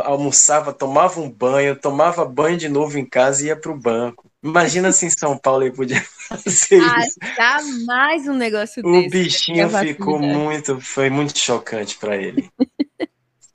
[0.03, 4.31] almoçava, tomava um banho, tomava banho de novo em casa e ia para o banco.
[4.43, 7.17] Imagina se em São Paulo ele podia fazer ah, isso.
[7.35, 9.07] Jamais um negócio o desse.
[9.07, 12.49] O bichinho ficou muito, foi muito chocante para ele.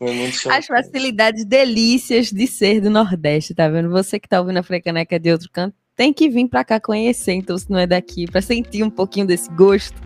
[0.00, 0.50] Foi muito.
[0.50, 3.90] As facilidades delícias de ser do Nordeste, tá vendo?
[3.90, 7.34] Você que tá ouvindo a Frecaneca de outro canto, tem que vir para cá conhecer,
[7.34, 10.00] então, se não é daqui, para sentir um pouquinho desse gosto.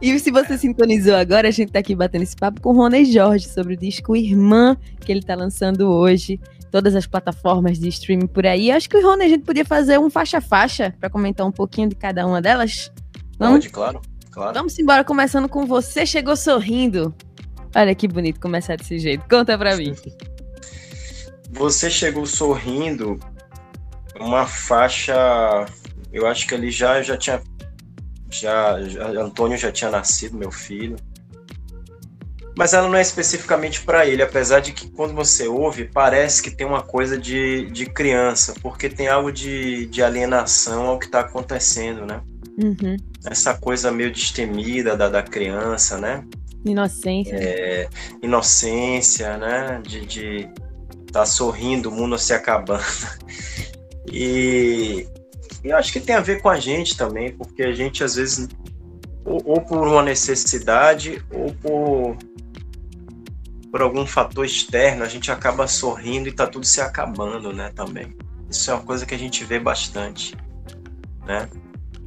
[0.00, 3.04] E se você sintonizou agora, a gente está aqui batendo esse papo com o Rony
[3.04, 6.38] Jorge sobre o disco Irmã, que ele está lançando hoje,
[6.70, 8.70] todas as plataformas de streaming por aí.
[8.70, 11.96] Acho que o Rony a gente podia fazer um faixa-faixa para comentar um pouquinho de
[11.96, 12.92] cada uma delas.
[13.36, 13.64] Vamos?
[13.64, 14.54] Pode, claro, claro.
[14.54, 17.12] Vamos embora, começando com Você Chegou Sorrindo.
[17.74, 19.24] Olha que bonito começar desse jeito.
[19.28, 19.94] Conta para mim.
[21.50, 23.18] Você chegou sorrindo
[24.18, 25.14] uma faixa.
[26.12, 27.42] Eu acho que ele já, já tinha.
[28.30, 30.96] Já, já, Antônio já tinha nascido, meu filho.
[32.56, 36.50] Mas ela não é especificamente para ele, apesar de que quando você ouve, parece que
[36.52, 41.20] tem uma coisa de, de criança, porque tem algo de, de alienação ao que está
[41.20, 42.20] acontecendo, né?
[42.56, 42.96] Uhum.
[43.26, 46.24] Essa coisa meio destemida da, da criança, né?
[46.64, 47.36] Inocência.
[47.36, 47.88] É,
[48.22, 49.82] inocência, né?
[49.86, 50.48] De, de
[51.12, 52.84] tá sorrindo, o mundo se acabando.
[54.06, 55.08] E,
[55.64, 58.16] e eu acho que tem a ver com a gente também, porque a gente às
[58.16, 58.48] vezes,
[59.24, 62.16] ou, ou por uma necessidade, ou por,
[63.72, 68.14] por algum fator externo, a gente acaba sorrindo e tá tudo se acabando, né, também.
[68.48, 70.36] Isso é uma coisa que a gente vê bastante,
[71.26, 71.48] né?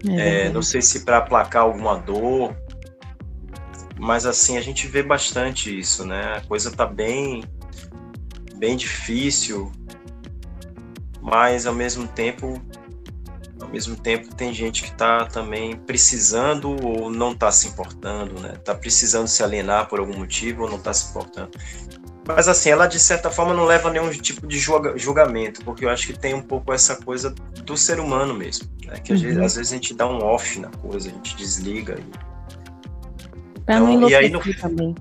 [0.07, 2.55] É, é, não sei se para aplacar alguma dor,
[3.99, 6.37] mas assim a gente vê bastante isso, né?
[6.37, 7.43] A coisa tá bem,
[8.55, 9.71] bem difícil,
[11.21, 12.61] mas ao mesmo tempo,
[13.59, 18.53] ao mesmo tempo tem gente que tá também precisando ou não tá se importando, né?
[18.63, 21.51] Tá precisando se alienar por algum motivo ou não tá se importando.
[22.27, 26.07] Mas assim, ela de certa forma não leva nenhum tipo de julgamento, porque eu acho
[26.07, 27.33] que tem um pouco essa coisa
[27.63, 28.99] do ser humano mesmo, né?
[28.99, 29.17] Que uhum.
[29.17, 31.97] às, vezes, às, vezes, a gente dá um off na coisa, a gente desliga.
[31.97, 32.36] E...
[33.67, 34.41] Pra então, não e aí no...
[34.55, 34.95] também.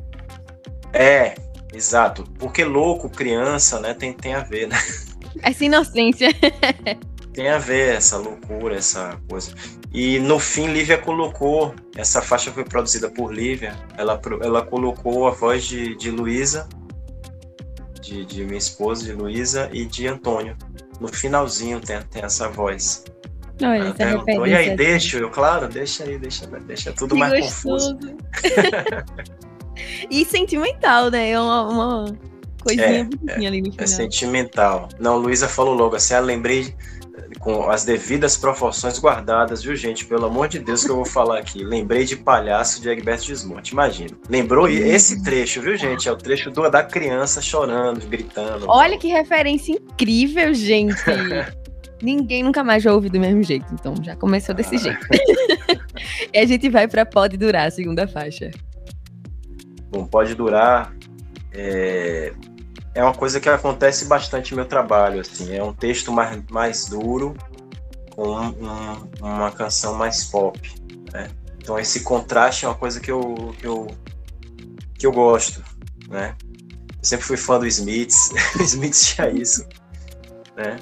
[0.93, 1.35] É,
[1.73, 2.25] exato.
[2.39, 4.77] Porque louco, criança, né, tem, tem a ver, né?
[5.43, 6.29] Essa inocência.
[7.33, 9.53] tem a ver essa loucura, essa coisa.
[9.93, 15.31] E no fim, Lívia colocou, essa faixa foi produzida por Lívia, ela, ela colocou a
[15.31, 16.67] voz de, de Luísa
[18.07, 20.57] de, de minha esposa, de Luísa, e de Antônio.
[21.01, 23.05] No finalzinho tem, tem essa voz.
[23.63, 27.97] Olha, essa e aí, deixa, eu, claro, deixa aí, deixa, deixa tudo que mais gostoso.
[27.97, 28.17] confuso.
[30.11, 31.31] e sentimental, né?
[31.31, 32.17] É uma, uma
[32.63, 33.85] coisinha é, bonitinha é, ali no é final.
[33.85, 34.89] É sentimental.
[34.99, 36.75] Não, Luísa falou logo assim, ah, lembrei
[37.41, 40.05] com as devidas proporções guardadas, viu, gente?
[40.05, 41.65] Pelo amor de Deus que eu vou falar aqui.
[41.65, 44.11] Lembrei de Palhaço de Egberto Desmonte, imagina.
[44.29, 46.09] Lembrou esse trecho, viu, gente?
[46.09, 48.67] É o trecho do, da criança chorando, gritando.
[48.69, 50.97] Olha que referência incrível, gente.
[52.07, 54.79] Ninguém nunca mais já ouviu do mesmo jeito, então já começou desse ah.
[54.79, 55.09] jeito.
[56.33, 58.53] e a gente vai para Pode Durar, a segunda faixa.
[59.91, 60.95] Bom, Pode Durar
[61.53, 62.33] é,
[62.95, 66.87] é uma coisa que acontece bastante no meu trabalho, assim, é um texto mais, mais
[66.87, 67.35] duro
[68.15, 70.61] com um, uma canção mais pop,
[71.13, 71.29] né?
[71.61, 73.89] Então esse contraste é uma coisa que eu, que eu,
[74.97, 75.61] que eu gosto,
[76.09, 76.37] né?
[76.89, 79.67] Eu sempre fui fã do Smiths, o Smiths tinha isso,
[80.57, 80.77] né?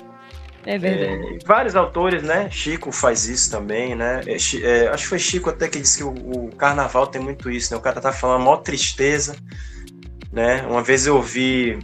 [0.66, 1.36] É verdade.
[1.36, 2.48] É, vários autores, né?
[2.50, 4.22] Chico faz isso também, né?
[4.26, 7.50] É, é, acho que foi Chico até que disse que o, o, carnaval tem muito
[7.50, 7.78] isso, né?
[7.78, 9.36] O cara tá falando a maior tristeza,
[10.32, 10.62] né?
[10.62, 11.78] Uma vez eu ouvi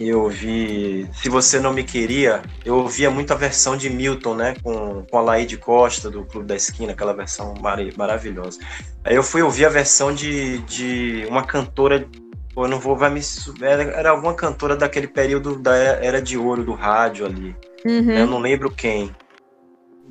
[0.00, 4.56] eu ouvi Se Você Não Me Queria, eu ouvia muito a versão de Milton, né,
[4.62, 8.58] com, com a Laide Costa, do Clube da Esquina, aquela versão mar maravilhosa.
[9.04, 12.06] Aí eu fui ouvir a versão de, de uma cantora,
[12.56, 13.20] eu não vou, vai me...
[13.60, 18.10] Era, era alguma cantora daquele período da Era de Ouro do rádio ali, uhum.
[18.10, 19.14] eu não lembro quem.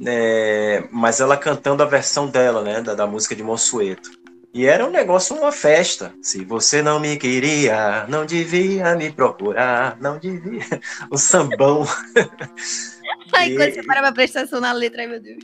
[0.05, 4.09] É, mas ela cantando a versão dela, né, da, da música de Monsueto.
[4.53, 6.13] E era um negócio, uma festa.
[6.21, 10.65] Se você não me queria, não devia me procurar, não devia.
[11.09, 11.87] O sambão.
[13.33, 13.55] Ai, e...
[13.55, 15.41] quando você para pra prestar atenção na letra, ai meu Deus.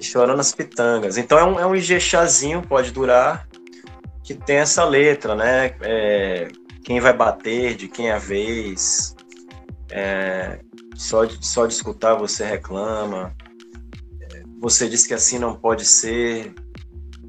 [0.00, 1.16] Chorando as pitangas.
[1.16, 3.47] Então é um, é um Ijexazinho, pode durar,
[4.28, 5.74] que tem essa letra, né?
[5.80, 6.48] É,
[6.84, 9.16] quem vai bater, de quem é a vez.
[9.90, 10.60] É,
[10.94, 13.34] só, de, só de escutar você reclama.
[14.60, 16.52] Você diz que assim não pode ser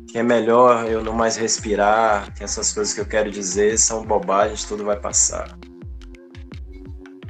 [0.09, 4.05] que é melhor eu não mais respirar, que essas coisas que eu quero dizer são
[4.05, 5.57] bobagens, tudo vai passar.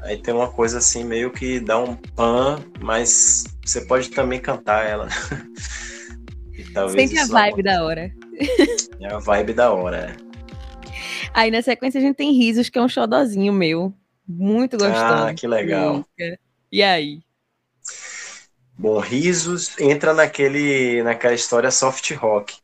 [0.02, 4.88] Aí tem uma coisa assim, meio que dá um pan, mas você pode também cantar
[4.88, 5.10] ela.
[6.58, 8.19] e talvez Sempre a vibe da hora.
[8.99, 10.30] É a vibe da hora, é.
[11.34, 13.93] Aí na sequência a gente tem Risos, que é um xodozinho meu.
[14.28, 15.04] Muito gostoso.
[15.04, 16.06] Ah, que legal.
[16.71, 17.21] E aí?
[18.78, 22.58] Bom, Risos entra naquele, naquela história soft rock.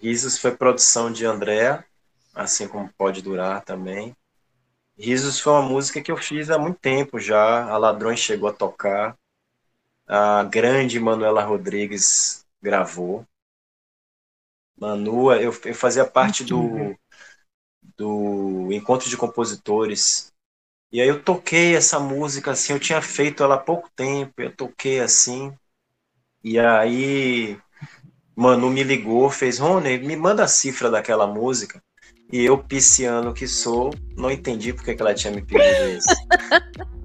[0.00, 1.84] Risos foi produção de André,
[2.34, 4.16] assim como Pode Durar também.
[4.98, 7.64] Risos foi uma música que eu fiz há muito tempo já.
[7.68, 9.16] A Ladrões chegou a tocar.
[10.06, 13.24] A grande Manuela Rodrigues gravou.
[14.82, 16.92] Manua, eu, eu fazia parte do,
[17.96, 20.32] do Encontro de Compositores.
[20.90, 24.50] E aí eu toquei essa música assim, eu tinha feito ela há pouco tempo, eu
[24.50, 25.52] toquei assim.
[26.42, 27.56] E aí
[28.34, 31.80] Manu me ligou, fez, Rony, me manda a cifra daquela música.
[32.32, 36.08] E eu, pisciano que sou, não entendi porque que ela tinha me pedido isso.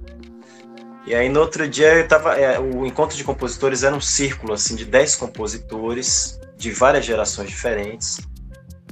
[1.06, 2.34] e aí no outro dia eu tava.
[2.34, 7.48] É, o encontro de compositores era um círculo assim de 10 compositores de várias gerações
[7.48, 8.20] diferentes.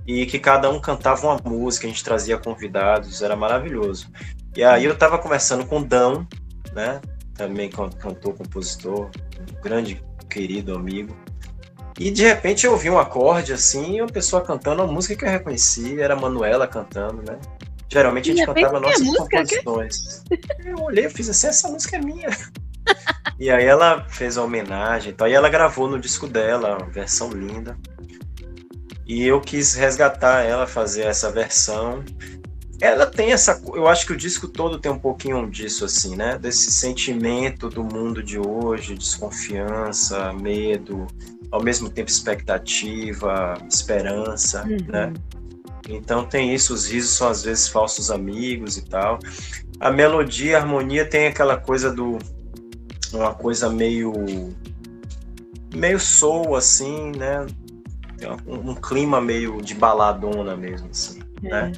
[0.07, 4.09] E que cada um cantava uma música, a gente trazia convidados, era maravilhoso.
[4.57, 6.27] E aí eu tava conversando com o Dão,
[6.73, 7.01] né?
[7.35, 9.11] Também cantor, compositor,
[9.41, 10.01] um grande
[10.31, 11.15] querido amigo.
[11.99, 15.25] E de repente eu ouvi um acorde assim, e uma pessoa cantando uma música que
[15.25, 17.39] eu reconheci, era a Manuela cantando, né?
[17.89, 20.25] Geralmente a gente cantava nossas composições.
[20.65, 22.29] Eu olhei e fiz assim, essa música é minha.
[23.39, 27.31] e aí ela fez a homenagem, então aí ela gravou no disco dela, uma versão
[27.31, 27.77] linda.
[29.07, 32.05] E eu quis resgatar ela, fazer essa versão.
[32.81, 33.63] ela tem essa.
[33.73, 36.37] Eu acho que o disco todo tem um pouquinho disso, assim, né?
[36.39, 41.07] Desse sentimento do mundo de hoje, desconfiança, medo,
[41.53, 44.79] ao mesmo tempo expectativa, esperança, uhum.
[44.89, 45.13] né?
[45.89, 49.19] Então tem isso, os risos são às vezes falsos amigos e tal.
[49.79, 52.19] A melodia, a harmonia tem aquela coisa do.
[53.13, 54.13] Uma coisa meio.
[55.75, 57.47] meio soul, assim, né?
[58.19, 61.49] Tem um, um clima meio de baladona mesmo, assim, é.
[61.49, 61.73] né?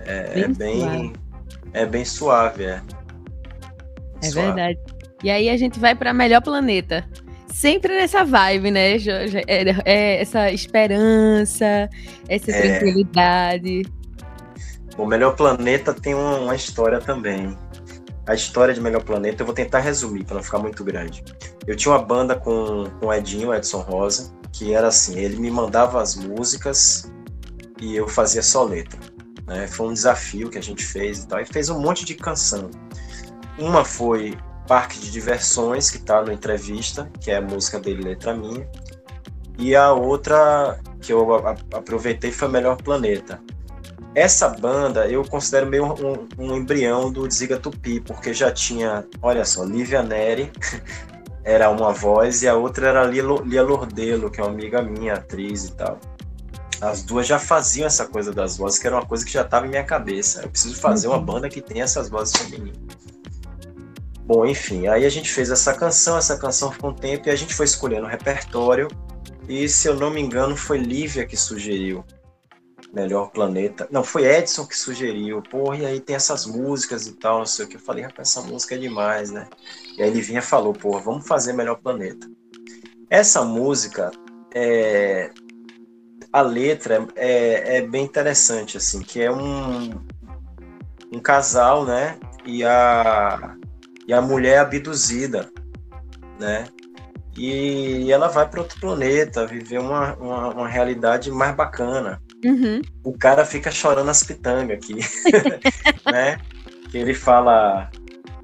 [0.00, 1.12] É bem, é bem,
[1.72, 2.82] é bem suave, é.
[4.22, 4.46] É suave.
[4.46, 4.78] verdade.
[5.22, 7.04] E aí a gente vai para Melhor Planeta.
[7.48, 8.96] Sempre nessa vibe, né?
[9.46, 11.88] É, é essa esperança,
[12.28, 12.78] essa é.
[12.78, 13.82] tranquilidade.
[14.96, 17.56] O Melhor Planeta tem uma, história também.
[18.30, 21.24] A história de Melhor Planeta eu vou tentar resumir para não ficar muito grande.
[21.66, 25.50] Eu tinha uma banda com, com o Edinho, Edson Rosa, que era assim: ele me
[25.50, 27.10] mandava as músicas
[27.80, 29.00] e eu fazia só letra.
[29.48, 29.66] Né?
[29.66, 31.40] Foi um desafio que a gente fez e tal.
[31.40, 32.70] E fez um monte de canção.
[33.58, 38.32] Uma foi Parque de Diversões, que está no Entrevista, que é a música dele, letra
[38.32, 38.64] minha.
[39.58, 41.34] E a outra que eu
[41.74, 43.42] aproveitei foi Melhor Planeta.
[44.14, 49.44] Essa banda eu considero meio um, um embrião do Ziga Tupi, porque já tinha, olha
[49.44, 50.50] só, Lívia Neri,
[51.44, 55.66] era uma voz, e a outra era Lia, Lordelo, que é uma amiga minha, atriz
[55.66, 55.98] e tal
[56.80, 59.66] as duas já faziam essa coisa das vozes, que era uma coisa que já estava
[59.66, 60.42] em minha cabeça.
[60.42, 61.24] Eu preciso fazer uma uhum.
[61.24, 62.78] banda que tenha essas vozes femininas.
[64.24, 67.36] Bom, enfim, aí a gente fez essa canção, essa canção ficou um tempo e a
[67.36, 68.88] gente foi escolhendo o repertório.
[69.48, 72.04] E se eu não me engano, foi Lívia que sugeriu
[72.92, 73.86] Melhor Planeta.
[73.90, 75.42] Não, foi Edson que sugeriu.
[75.42, 77.76] Porra, e aí tem essas músicas e tal, não sei o que.
[77.76, 79.48] Eu falei, rapaz, essa música é demais, né?
[79.96, 82.28] E aí Livinha falou, porra, vamos fazer Melhor Planeta.
[83.08, 84.10] Essa música
[84.54, 85.30] é,
[86.32, 89.90] a letra é, é bem interessante, assim, que é um,
[91.12, 92.18] um casal, né?
[92.44, 93.56] E a,
[94.06, 95.50] e a mulher é abduzida,
[96.38, 96.64] né?
[97.36, 102.20] E ela vai para outro planeta, viver uma, uma, uma, realidade mais bacana.
[102.44, 102.80] Uhum.
[103.04, 104.94] O cara fica chorando as pitangas aqui,
[106.10, 106.38] né?
[106.92, 107.90] Ele fala,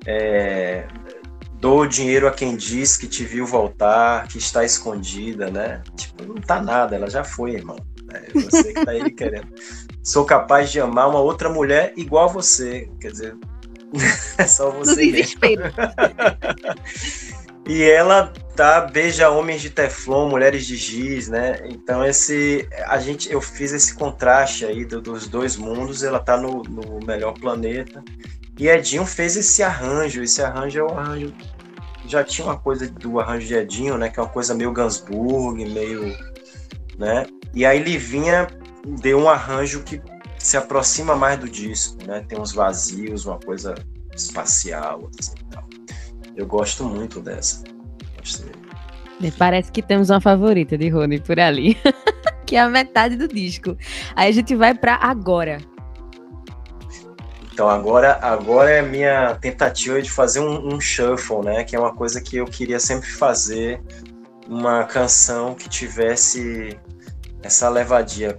[0.07, 0.87] é,
[1.61, 5.83] dou dinheiro a quem diz que te viu voltar, que está escondida, né?
[5.97, 7.77] Tipo, não tá nada, ela já foi, irmão.
[8.13, 9.49] É você que tá aí querendo.
[10.03, 12.89] Sou capaz de amar uma outra mulher igual a você.
[13.01, 13.37] Quer dizer,
[14.39, 15.11] é só você.
[15.11, 15.65] desespero.
[17.67, 21.61] e ela tá beija homens de teflon, mulheres de giz, né?
[21.69, 26.37] Então esse a gente eu fiz esse contraste aí do, dos dois mundos, ela tá
[26.37, 28.03] no, no melhor planeta
[28.59, 30.23] e Edinho fez esse arranjo.
[30.23, 31.35] Esse arranjo é um arranjo.
[32.07, 34.09] Já tinha uma coisa do arranjo de Edinho, né?
[34.09, 36.17] Que é uma coisa meio Gansburg, meio.
[36.99, 37.27] né?
[37.55, 38.47] E aí Livinha
[39.01, 40.01] deu um arranjo que
[40.39, 42.25] se aproxima mais do disco, né?
[42.27, 43.75] Tem uns vazios, uma coisa
[44.15, 45.69] espacial, assim, tal.
[46.35, 47.63] Eu gosto muito dessa.
[49.39, 51.77] Parece que temos uma favorita de Rony por ali,
[52.45, 53.77] que é a metade do disco.
[54.15, 55.59] Aí a gente vai para agora.
[57.53, 61.65] Então agora, agora é a minha tentativa de fazer um, um, shuffle, né?
[61.65, 63.81] Que é uma coisa que eu queria sempre fazer,
[64.47, 66.79] uma canção que tivesse
[67.43, 68.37] essa levadinha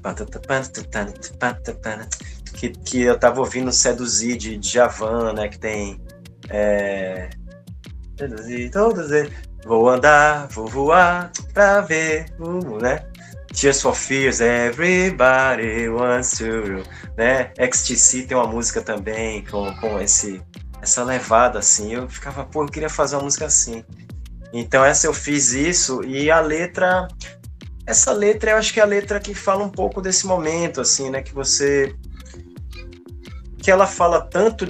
[2.53, 5.47] que, que eu tava ouvindo Seduzir de Javan, né?
[5.47, 5.99] Que tem
[6.49, 7.29] é,
[8.17, 9.33] seduzir todos eles.
[9.67, 13.05] Vou andar, vou voar pra ver, uh, né?
[13.53, 16.83] Tears for Fears, Everybody Wants to,
[17.17, 17.51] né?
[17.59, 20.41] XTC tem uma música também com, com esse,
[20.81, 21.93] essa levada, assim.
[21.93, 23.83] Eu ficava, pô, eu queria fazer uma música assim.
[24.53, 27.05] Então essa eu fiz isso e a letra,
[27.85, 31.09] essa letra eu acho que é a letra que fala um pouco desse momento, assim,
[31.09, 31.21] né?
[31.21, 31.93] Que você,
[33.57, 34.65] que ela fala tanto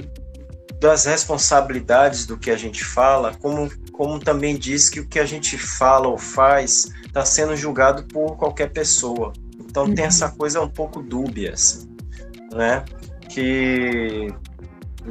[0.80, 5.24] das responsabilidades do que a gente fala, como, como também diz que o que a
[5.24, 9.32] gente fala ou faz está sendo julgado por qualquer pessoa.
[9.58, 9.94] Então uhum.
[9.94, 11.90] tem essa coisa um pouco dúbia, assim,
[12.52, 12.84] né?
[13.28, 14.32] Que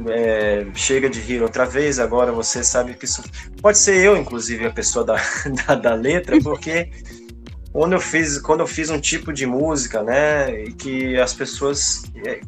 [0.08, 3.22] é, chega de rir outra vez, agora você sabe que isso.
[3.60, 5.16] Pode ser eu, inclusive, a pessoa da,
[5.66, 6.90] da, da letra, porque
[7.70, 12.04] quando eu, fiz, quando eu fiz um tipo de música, né, e que as pessoas.
[12.26, 12.40] É,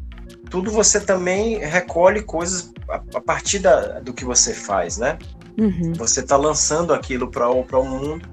[0.49, 5.19] tudo você também recolhe coisas a, a partir da, do que você faz, né?
[5.61, 5.93] Uhum.
[5.95, 8.27] Você está lançando aquilo para o mundo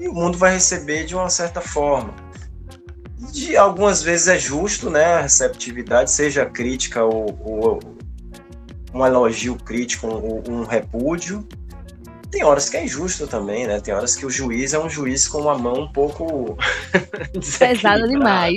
[0.00, 2.14] e o mundo vai receber de uma certa forma.
[3.30, 7.80] De algumas vezes é justo, né, a receptividade, seja crítica ou, ou
[8.92, 11.46] um elogio crítico, um, um repúdio,
[12.32, 13.78] tem horas que é injusto também, né?
[13.78, 16.56] Tem horas que o juiz é um juiz com uma mão um pouco
[17.58, 18.56] pesada demais.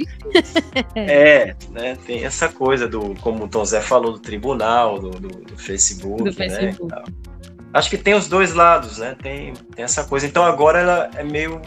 [0.96, 1.98] é, né?
[2.06, 6.24] Tem essa coisa do, como o Tom Zé falou, do tribunal, do, do, do Facebook,
[6.24, 6.50] do né?
[6.50, 6.96] Facebook.
[7.76, 9.18] Acho que tem os dois lados, né?
[9.22, 10.26] Tem, tem essa coisa.
[10.26, 11.62] Então agora ela é meio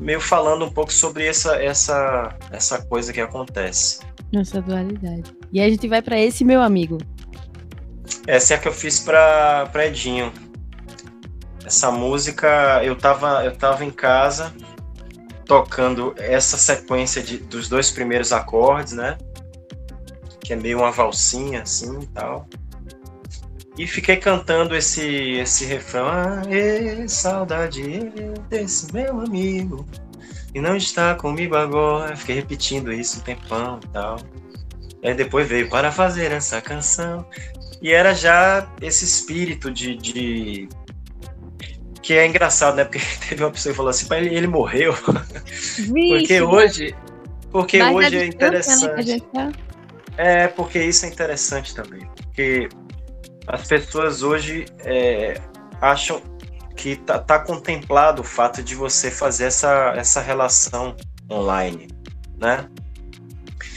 [0.00, 4.00] meio falando um pouco sobre essa essa essa coisa que acontece.
[4.34, 5.32] Essa dualidade.
[5.52, 6.98] E a gente vai para esse meu amigo.
[8.26, 10.32] Essa é a que eu fiz para Edinho.
[11.64, 14.52] Essa música, eu tava, eu tava em casa
[15.44, 19.16] tocando essa sequência de, dos dois primeiros acordes, né?
[20.40, 22.48] Que é meio uma valsinha assim e tal.
[23.78, 26.08] E fiquei cantando esse, esse refrão.
[26.08, 26.42] Ah,
[27.06, 28.10] saudade
[28.50, 29.86] desse meu amigo.
[30.52, 32.16] E não está comigo agora.
[32.16, 34.16] Fiquei repetindo isso um tempão e tal.
[35.04, 37.24] Aí depois veio para fazer essa canção.
[37.80, 40.68] E era já esse espírito de, de
[42.02, 42.84] que é engraçado, né?
[42.84, 42.98] Porque
[43.28, 44.92] teve uma pessoa que falou assim, ele, ele morreu.
[45.78, 46.94] Vixe, porque hoje,
[47.52, 49.20] porque hoje é interessante.
[49.32, 49.52] Tá?
[50.16, 52.08] É, porque isso é interessante também.
[52.24, 52.68] Porque
[53.48, 55.40] as pessoas hoje é,
[55.80, 56.20] acham
[56.76, 60.94] que tá, tá, contemplado o fato de você fazer essa, essa relação
[61.30, 61.88] online,
[62.38, 62.68] né?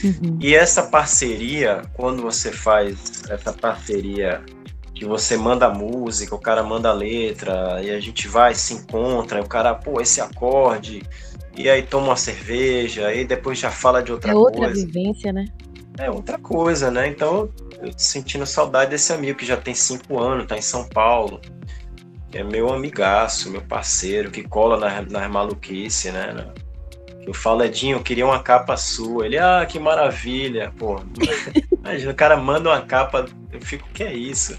[0.04, 0.38] Uhum.
[0.40, 4.44] E essa parceria, quando você faz essa parceria
[4.94, 9.48] que você manda música, o cara manda letra, e a gente vai, se encontra, o
[9.48, 11.02] cara, pô, esse acorde,
[11.58, 14.48] e aí toma uma cerveja, aí depois já fala de outra coisa.
[14.48, 14.86] É outra coisa.
[14.86, 15.46] vivência, né?
[15.98, 17.08] É outra coisa, né?
[17.08, 17.50] Então,
[17.82, 21.42] eu sentindo saudade desse amigo que já tem cinco anos, tá em São Paulo,
[22.30, 26.54] que é meu amigaço, meu parceiro, que cola na, na maluquice, né?
[27.26, 29.26] Eu falo, Edinho, eu queria uma capa sua.
[29.26, 30.74] Ele, ah, que maravilha.
[30.78, 31.00] Pô,
[31.80, 34.58] imagina, o cara manda uma capa, eu fico, que é isso?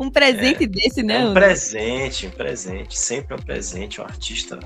[0.00, 1.22] um presente é, desse, né?
[1.22, 2.98] É um presente, um presente.
[2.98, 4.58] Sempre um presente, um artista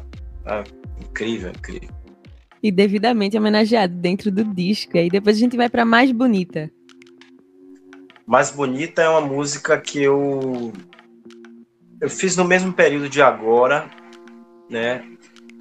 [0.45, 0.65] ah,
[1.01, 1.91] incrível, incrível.
[2.63, 4.97] E devidamente homenageado dentro do disco.
[4.97, 6.71] E depois a gente vai para Mais Bonita.
[8.27, 10.73] Mais Bonita é uma música que eu
[12.01, 13.89] eu fiz no mesmo período de agora,
[14.69, 15.05] né?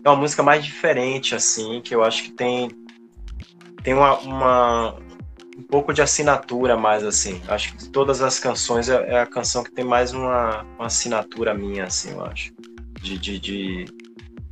[0.03, 2.69] É uma música mais diferente, assim, que eu acho que tem
[3.83, 4.95] tem uma, uma
[5.57, 7.41] um pouco de assinatura mais assim.
[7.47, 10.87] Acho que de todas as canções é, é a canção que tem mais uma, uma
[10.87, 12.53] assinatura minha, assim, eu acho.
[13.01, 13.85] De, de, de,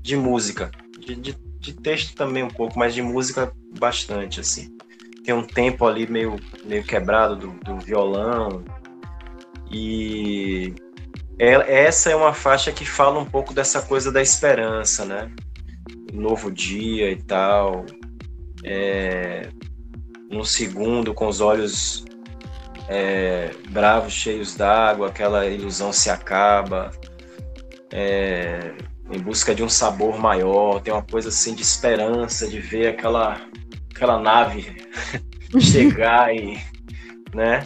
[0.01, 0.71] de música.
[0.99, 4.72] De, de, de, texto também um pouco, mas de música bastante, assim.
[5.23, 8.63] Tem um tempo ali meio, meio quebrado do, do violão.
[9.71, 10.73] E
[11.39, 15.31] é, essa é uma faixa que fala um pouco dessa coisa da esperança, né?
[16.13, 17.85] novo dia e tal.
[18.63, 19.49] É,
[20.31, 22.05] um segundo com os olhos
[22.87, 26.91] é, bravos, cheios d'água, aquela ilusão se acaba,
[27.91, 28.73] é,
[29.11, 33.41] em busca de um sabor maior, tem uma coisa assim de esperança, de ver aquela,
[33.93, 34.75] aquela nave
[35.59, 36.59] chegar e,
[37.33, 37.65] né?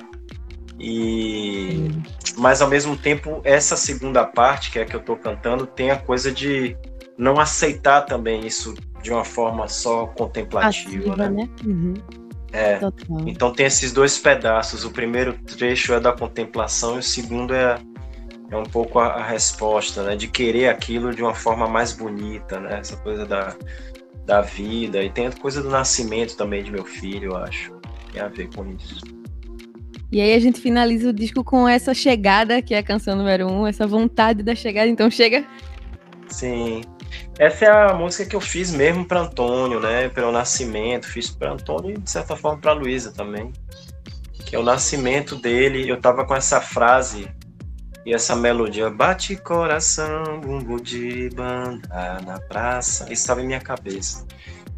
[0.80, 1.90] E,
[2.38, 5.90] mas ao mesmo tempo, essa segunda parte, que é a que eu estou cantando, tem
[5.90, 6.78] a coisa de
[7.18, 11.30] não aceitar também isso de uma forma só contemplativa, Passiva, né?
[11.30, 11.50] né?
[11.66, 11.94] Uhum.
[12.52, 12.78] É.
[12.78, 13.18] Total.
[13.26, 14.86] Então tem esses dois pedaços.
[14.86, 17.80] O primeiro trecho é da contemplação e o segundo é,
[18.52, 20.16] é um pouco a, a, resposta, né?
[20.16, 22.80] De querer aquilo de uma forma mais bonita, né?
[22.80, 23.56] Essa coisa da,
[24.28, 25.02] da vida.
[25.02, 27.74] E tem a coisa do nascimento também de meu filho, eu acho.
[28.12, 29.02] Tem a ver com isso.
[30.12, 33.48] E aí a gente finaliza o disco com essa chegada, que é a canção número
[33.48, 34.90] um, essa vontade da chegada.
[34.90, 35.46] Então chega.
[36.28, 36.82] Sim.
[37.40, 40.10] Essa é a música que eu fiz mesmo para Antônio, né?
[40.10, 43.54] Pelo nascimento, fiz para Antônio e de certa forma para Luísa também.
[44.46, 45.90] Que é o nascimento dele.
[45.90, 47.30] Eu tava com essa frase
[48.08, 53.12] e essa melodia, bate coração, bumbo de banda na praça.
[53.12, 54.26] Estava em minha cabeça.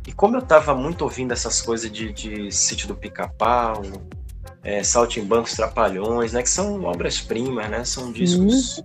[0.08, 3.84] E como eu tava muito ouvindo essas coisas de, de Sítio do Pica-Pau,
[4.64, 6.42] é, Saltimbancos Trapalhões, né?
[6.42, 7.84] Que são obras-primas, né?
[7.84, 8.84] São discos.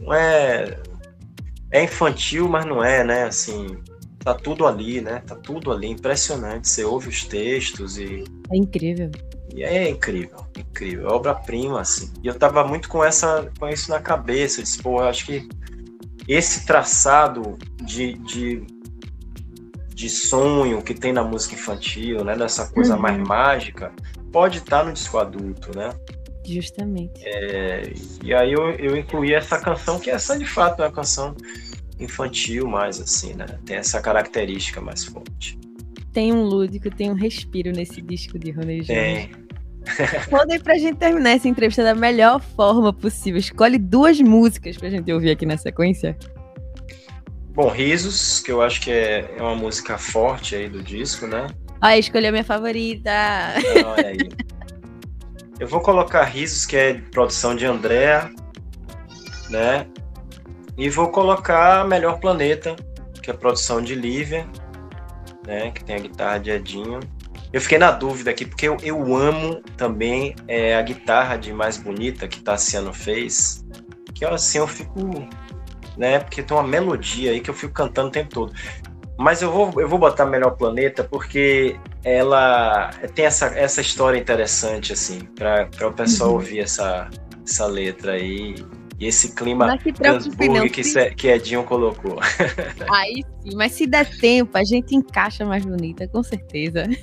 [0.00, 0.78] Não é
[1.72, 3.24] é infantil, mas não é, né?
[3.24, 3.66] Assim,
[4.20, 5.24] tá tudo ali, né?
[5.26, 6.68] Tá tudo ali, impressionante.
[6.68, 8.22] Você ouve os textos e.
[8.52, 9.10] É incrível.
[9.54, 11.08] E é incrível, incrível.
[11.08, 12.12] É obra-prima, assim.
[12.22, 14.60] E eu tava muito com, essa, com isso na cabeça.
[14.60, 15.48] Eu disse, pô, eu acho que
[16.28, 18.64] esse traçado de, de,
[19.94, 22.36] de sonho que tem na música infantil, né?
[22.36, 23.02] Dessa coisa uhum.
[23.02, 23.92] mais mágica,
[24.32, 25.92] pode estar no disco adulto, né?
[26.44, 27.20] Justamente.
[27.24, 27.92] É,
[28.22, 31.34] e aí eu, eu incluí essa canção, que essa de fato é uma canção
[31.98, 33.46] infantil mais, assim, né?
[33.64, 35.58] Tem essa característica mais forte.
[36.12, 39.30] Tem um lúdico, tem um respiro nesse disco de Ronald Tem,
[40.30, 43.38] Mandem pra gente terminar essa entrevista da melhor forma possível.
[43.38, 46.16] Escolhe duas músicas pra gente ouvir aqui na sequência.
[47.52, 51.46] Bom, Risos, que eu acho que é, é uma música forte aí do disco, né?
[51.80, 53.10] Ah, escolhi a minha favorita.
[53.86, 54.28] Olha aí.
[55.58, 58.30] Eu vou colocar Risos, que é produção de Andréa,
[59.48, 59.86] né?
[60.76, 62.76] E vou colocar Melhor Planeta,
[63.22, 64.46] que é produção de Lívia,
[65.50, 65.72] né?
[65.72, 67.00] Que tem a guitarra de Edinho.
[67.52, 71.76] Eu fiquei na dúvida aqui, porque eu, eu amo também é, a guitarra de Mais
[71.76, 73.66] Bonita que Tassiano fez.
[74.14, 75.28] Que assim eu fico.
[75.96, 76.20] Né?
[76.20, 78.52] Porque tem uma melodia aí que eu fico cantando o tempo todo.
[79.18, 84.94] Mas eu vou, eu vou botar Melhor Planeta porque ela tem essa, essa história interessante,
[84.94, 86.36] assim, para o pessoal uhum.
[86.36, 87.10] ouvir essa,
[87.44, 88.54] essa letra aí
[89.00, 91.10] e esse clima Gansburg que, se...
[91.12, 92.20] que Edinho colocou.
[92.92, 96.84] Aí sim, mas se der tempo, a gente encaixa mais bonita, com certeza.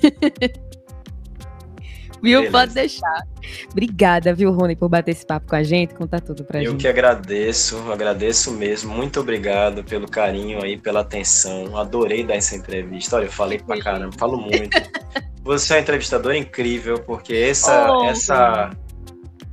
[2.22, 2.40] Viu?
[2.40, 2.50] Beleza.
[2.50, 3.22] Pode deixar.
[3.70, 6.72] Obrigada, viu, Rony, por bater esse papo com a gente, contar tudo pra Eu gente.
[6.72, 8.92] Eu que agradeço, agradeço mesmo.
[8.92, 11.76] Muito obrigado pelo carinho aí, pela atenção.
[11.76, 13.14] Adorei dar essa entrevista.
[13.14, 14.76] Olha, eu falei pra caramba, falo muito.
[15.44, 18.70] Você é uma entrevistadora incrível, porque essa, oh, essa,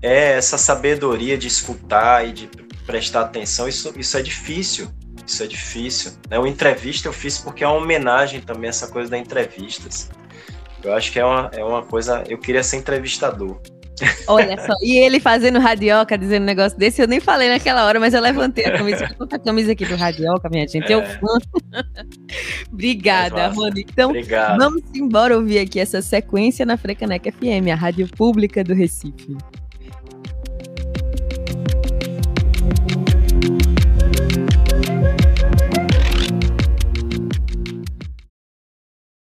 [0.06, 2.50] é essa sabedoria de escutar e de
[2.86, 4.88] prestar atenção, isso, isso é difícil.
[5.26, 6.12] Isso é difícil.
[6.30, 6.38] Né?
[6.38, 10.10] O entrevista eu fiz porque é uma homenagem também essa coisa da entrevistas.
[10.84, 12.24] Eu acho que é uma, é uma coisa.
[12.30, 13.60] Eu queria ser entrevistador.
[14.28, 17.98] Olha só, e ele fazendo radioca, dizendo um negócio desse, eu nem falei naquela hora,
[17.98, 20.96] mas eu levantei a camisa, a camisa aqui do radioca, minha gente, é.
[20.96, 21.40] eu fã.
[22.72, 23.86] Obrigada, Rony.
[23.90, 24.60] Então, Obrigado.
[24.60, 29.38] vamos embora ouvir aqui essa sequência na Frecanec FM, a rádio pública do Recife.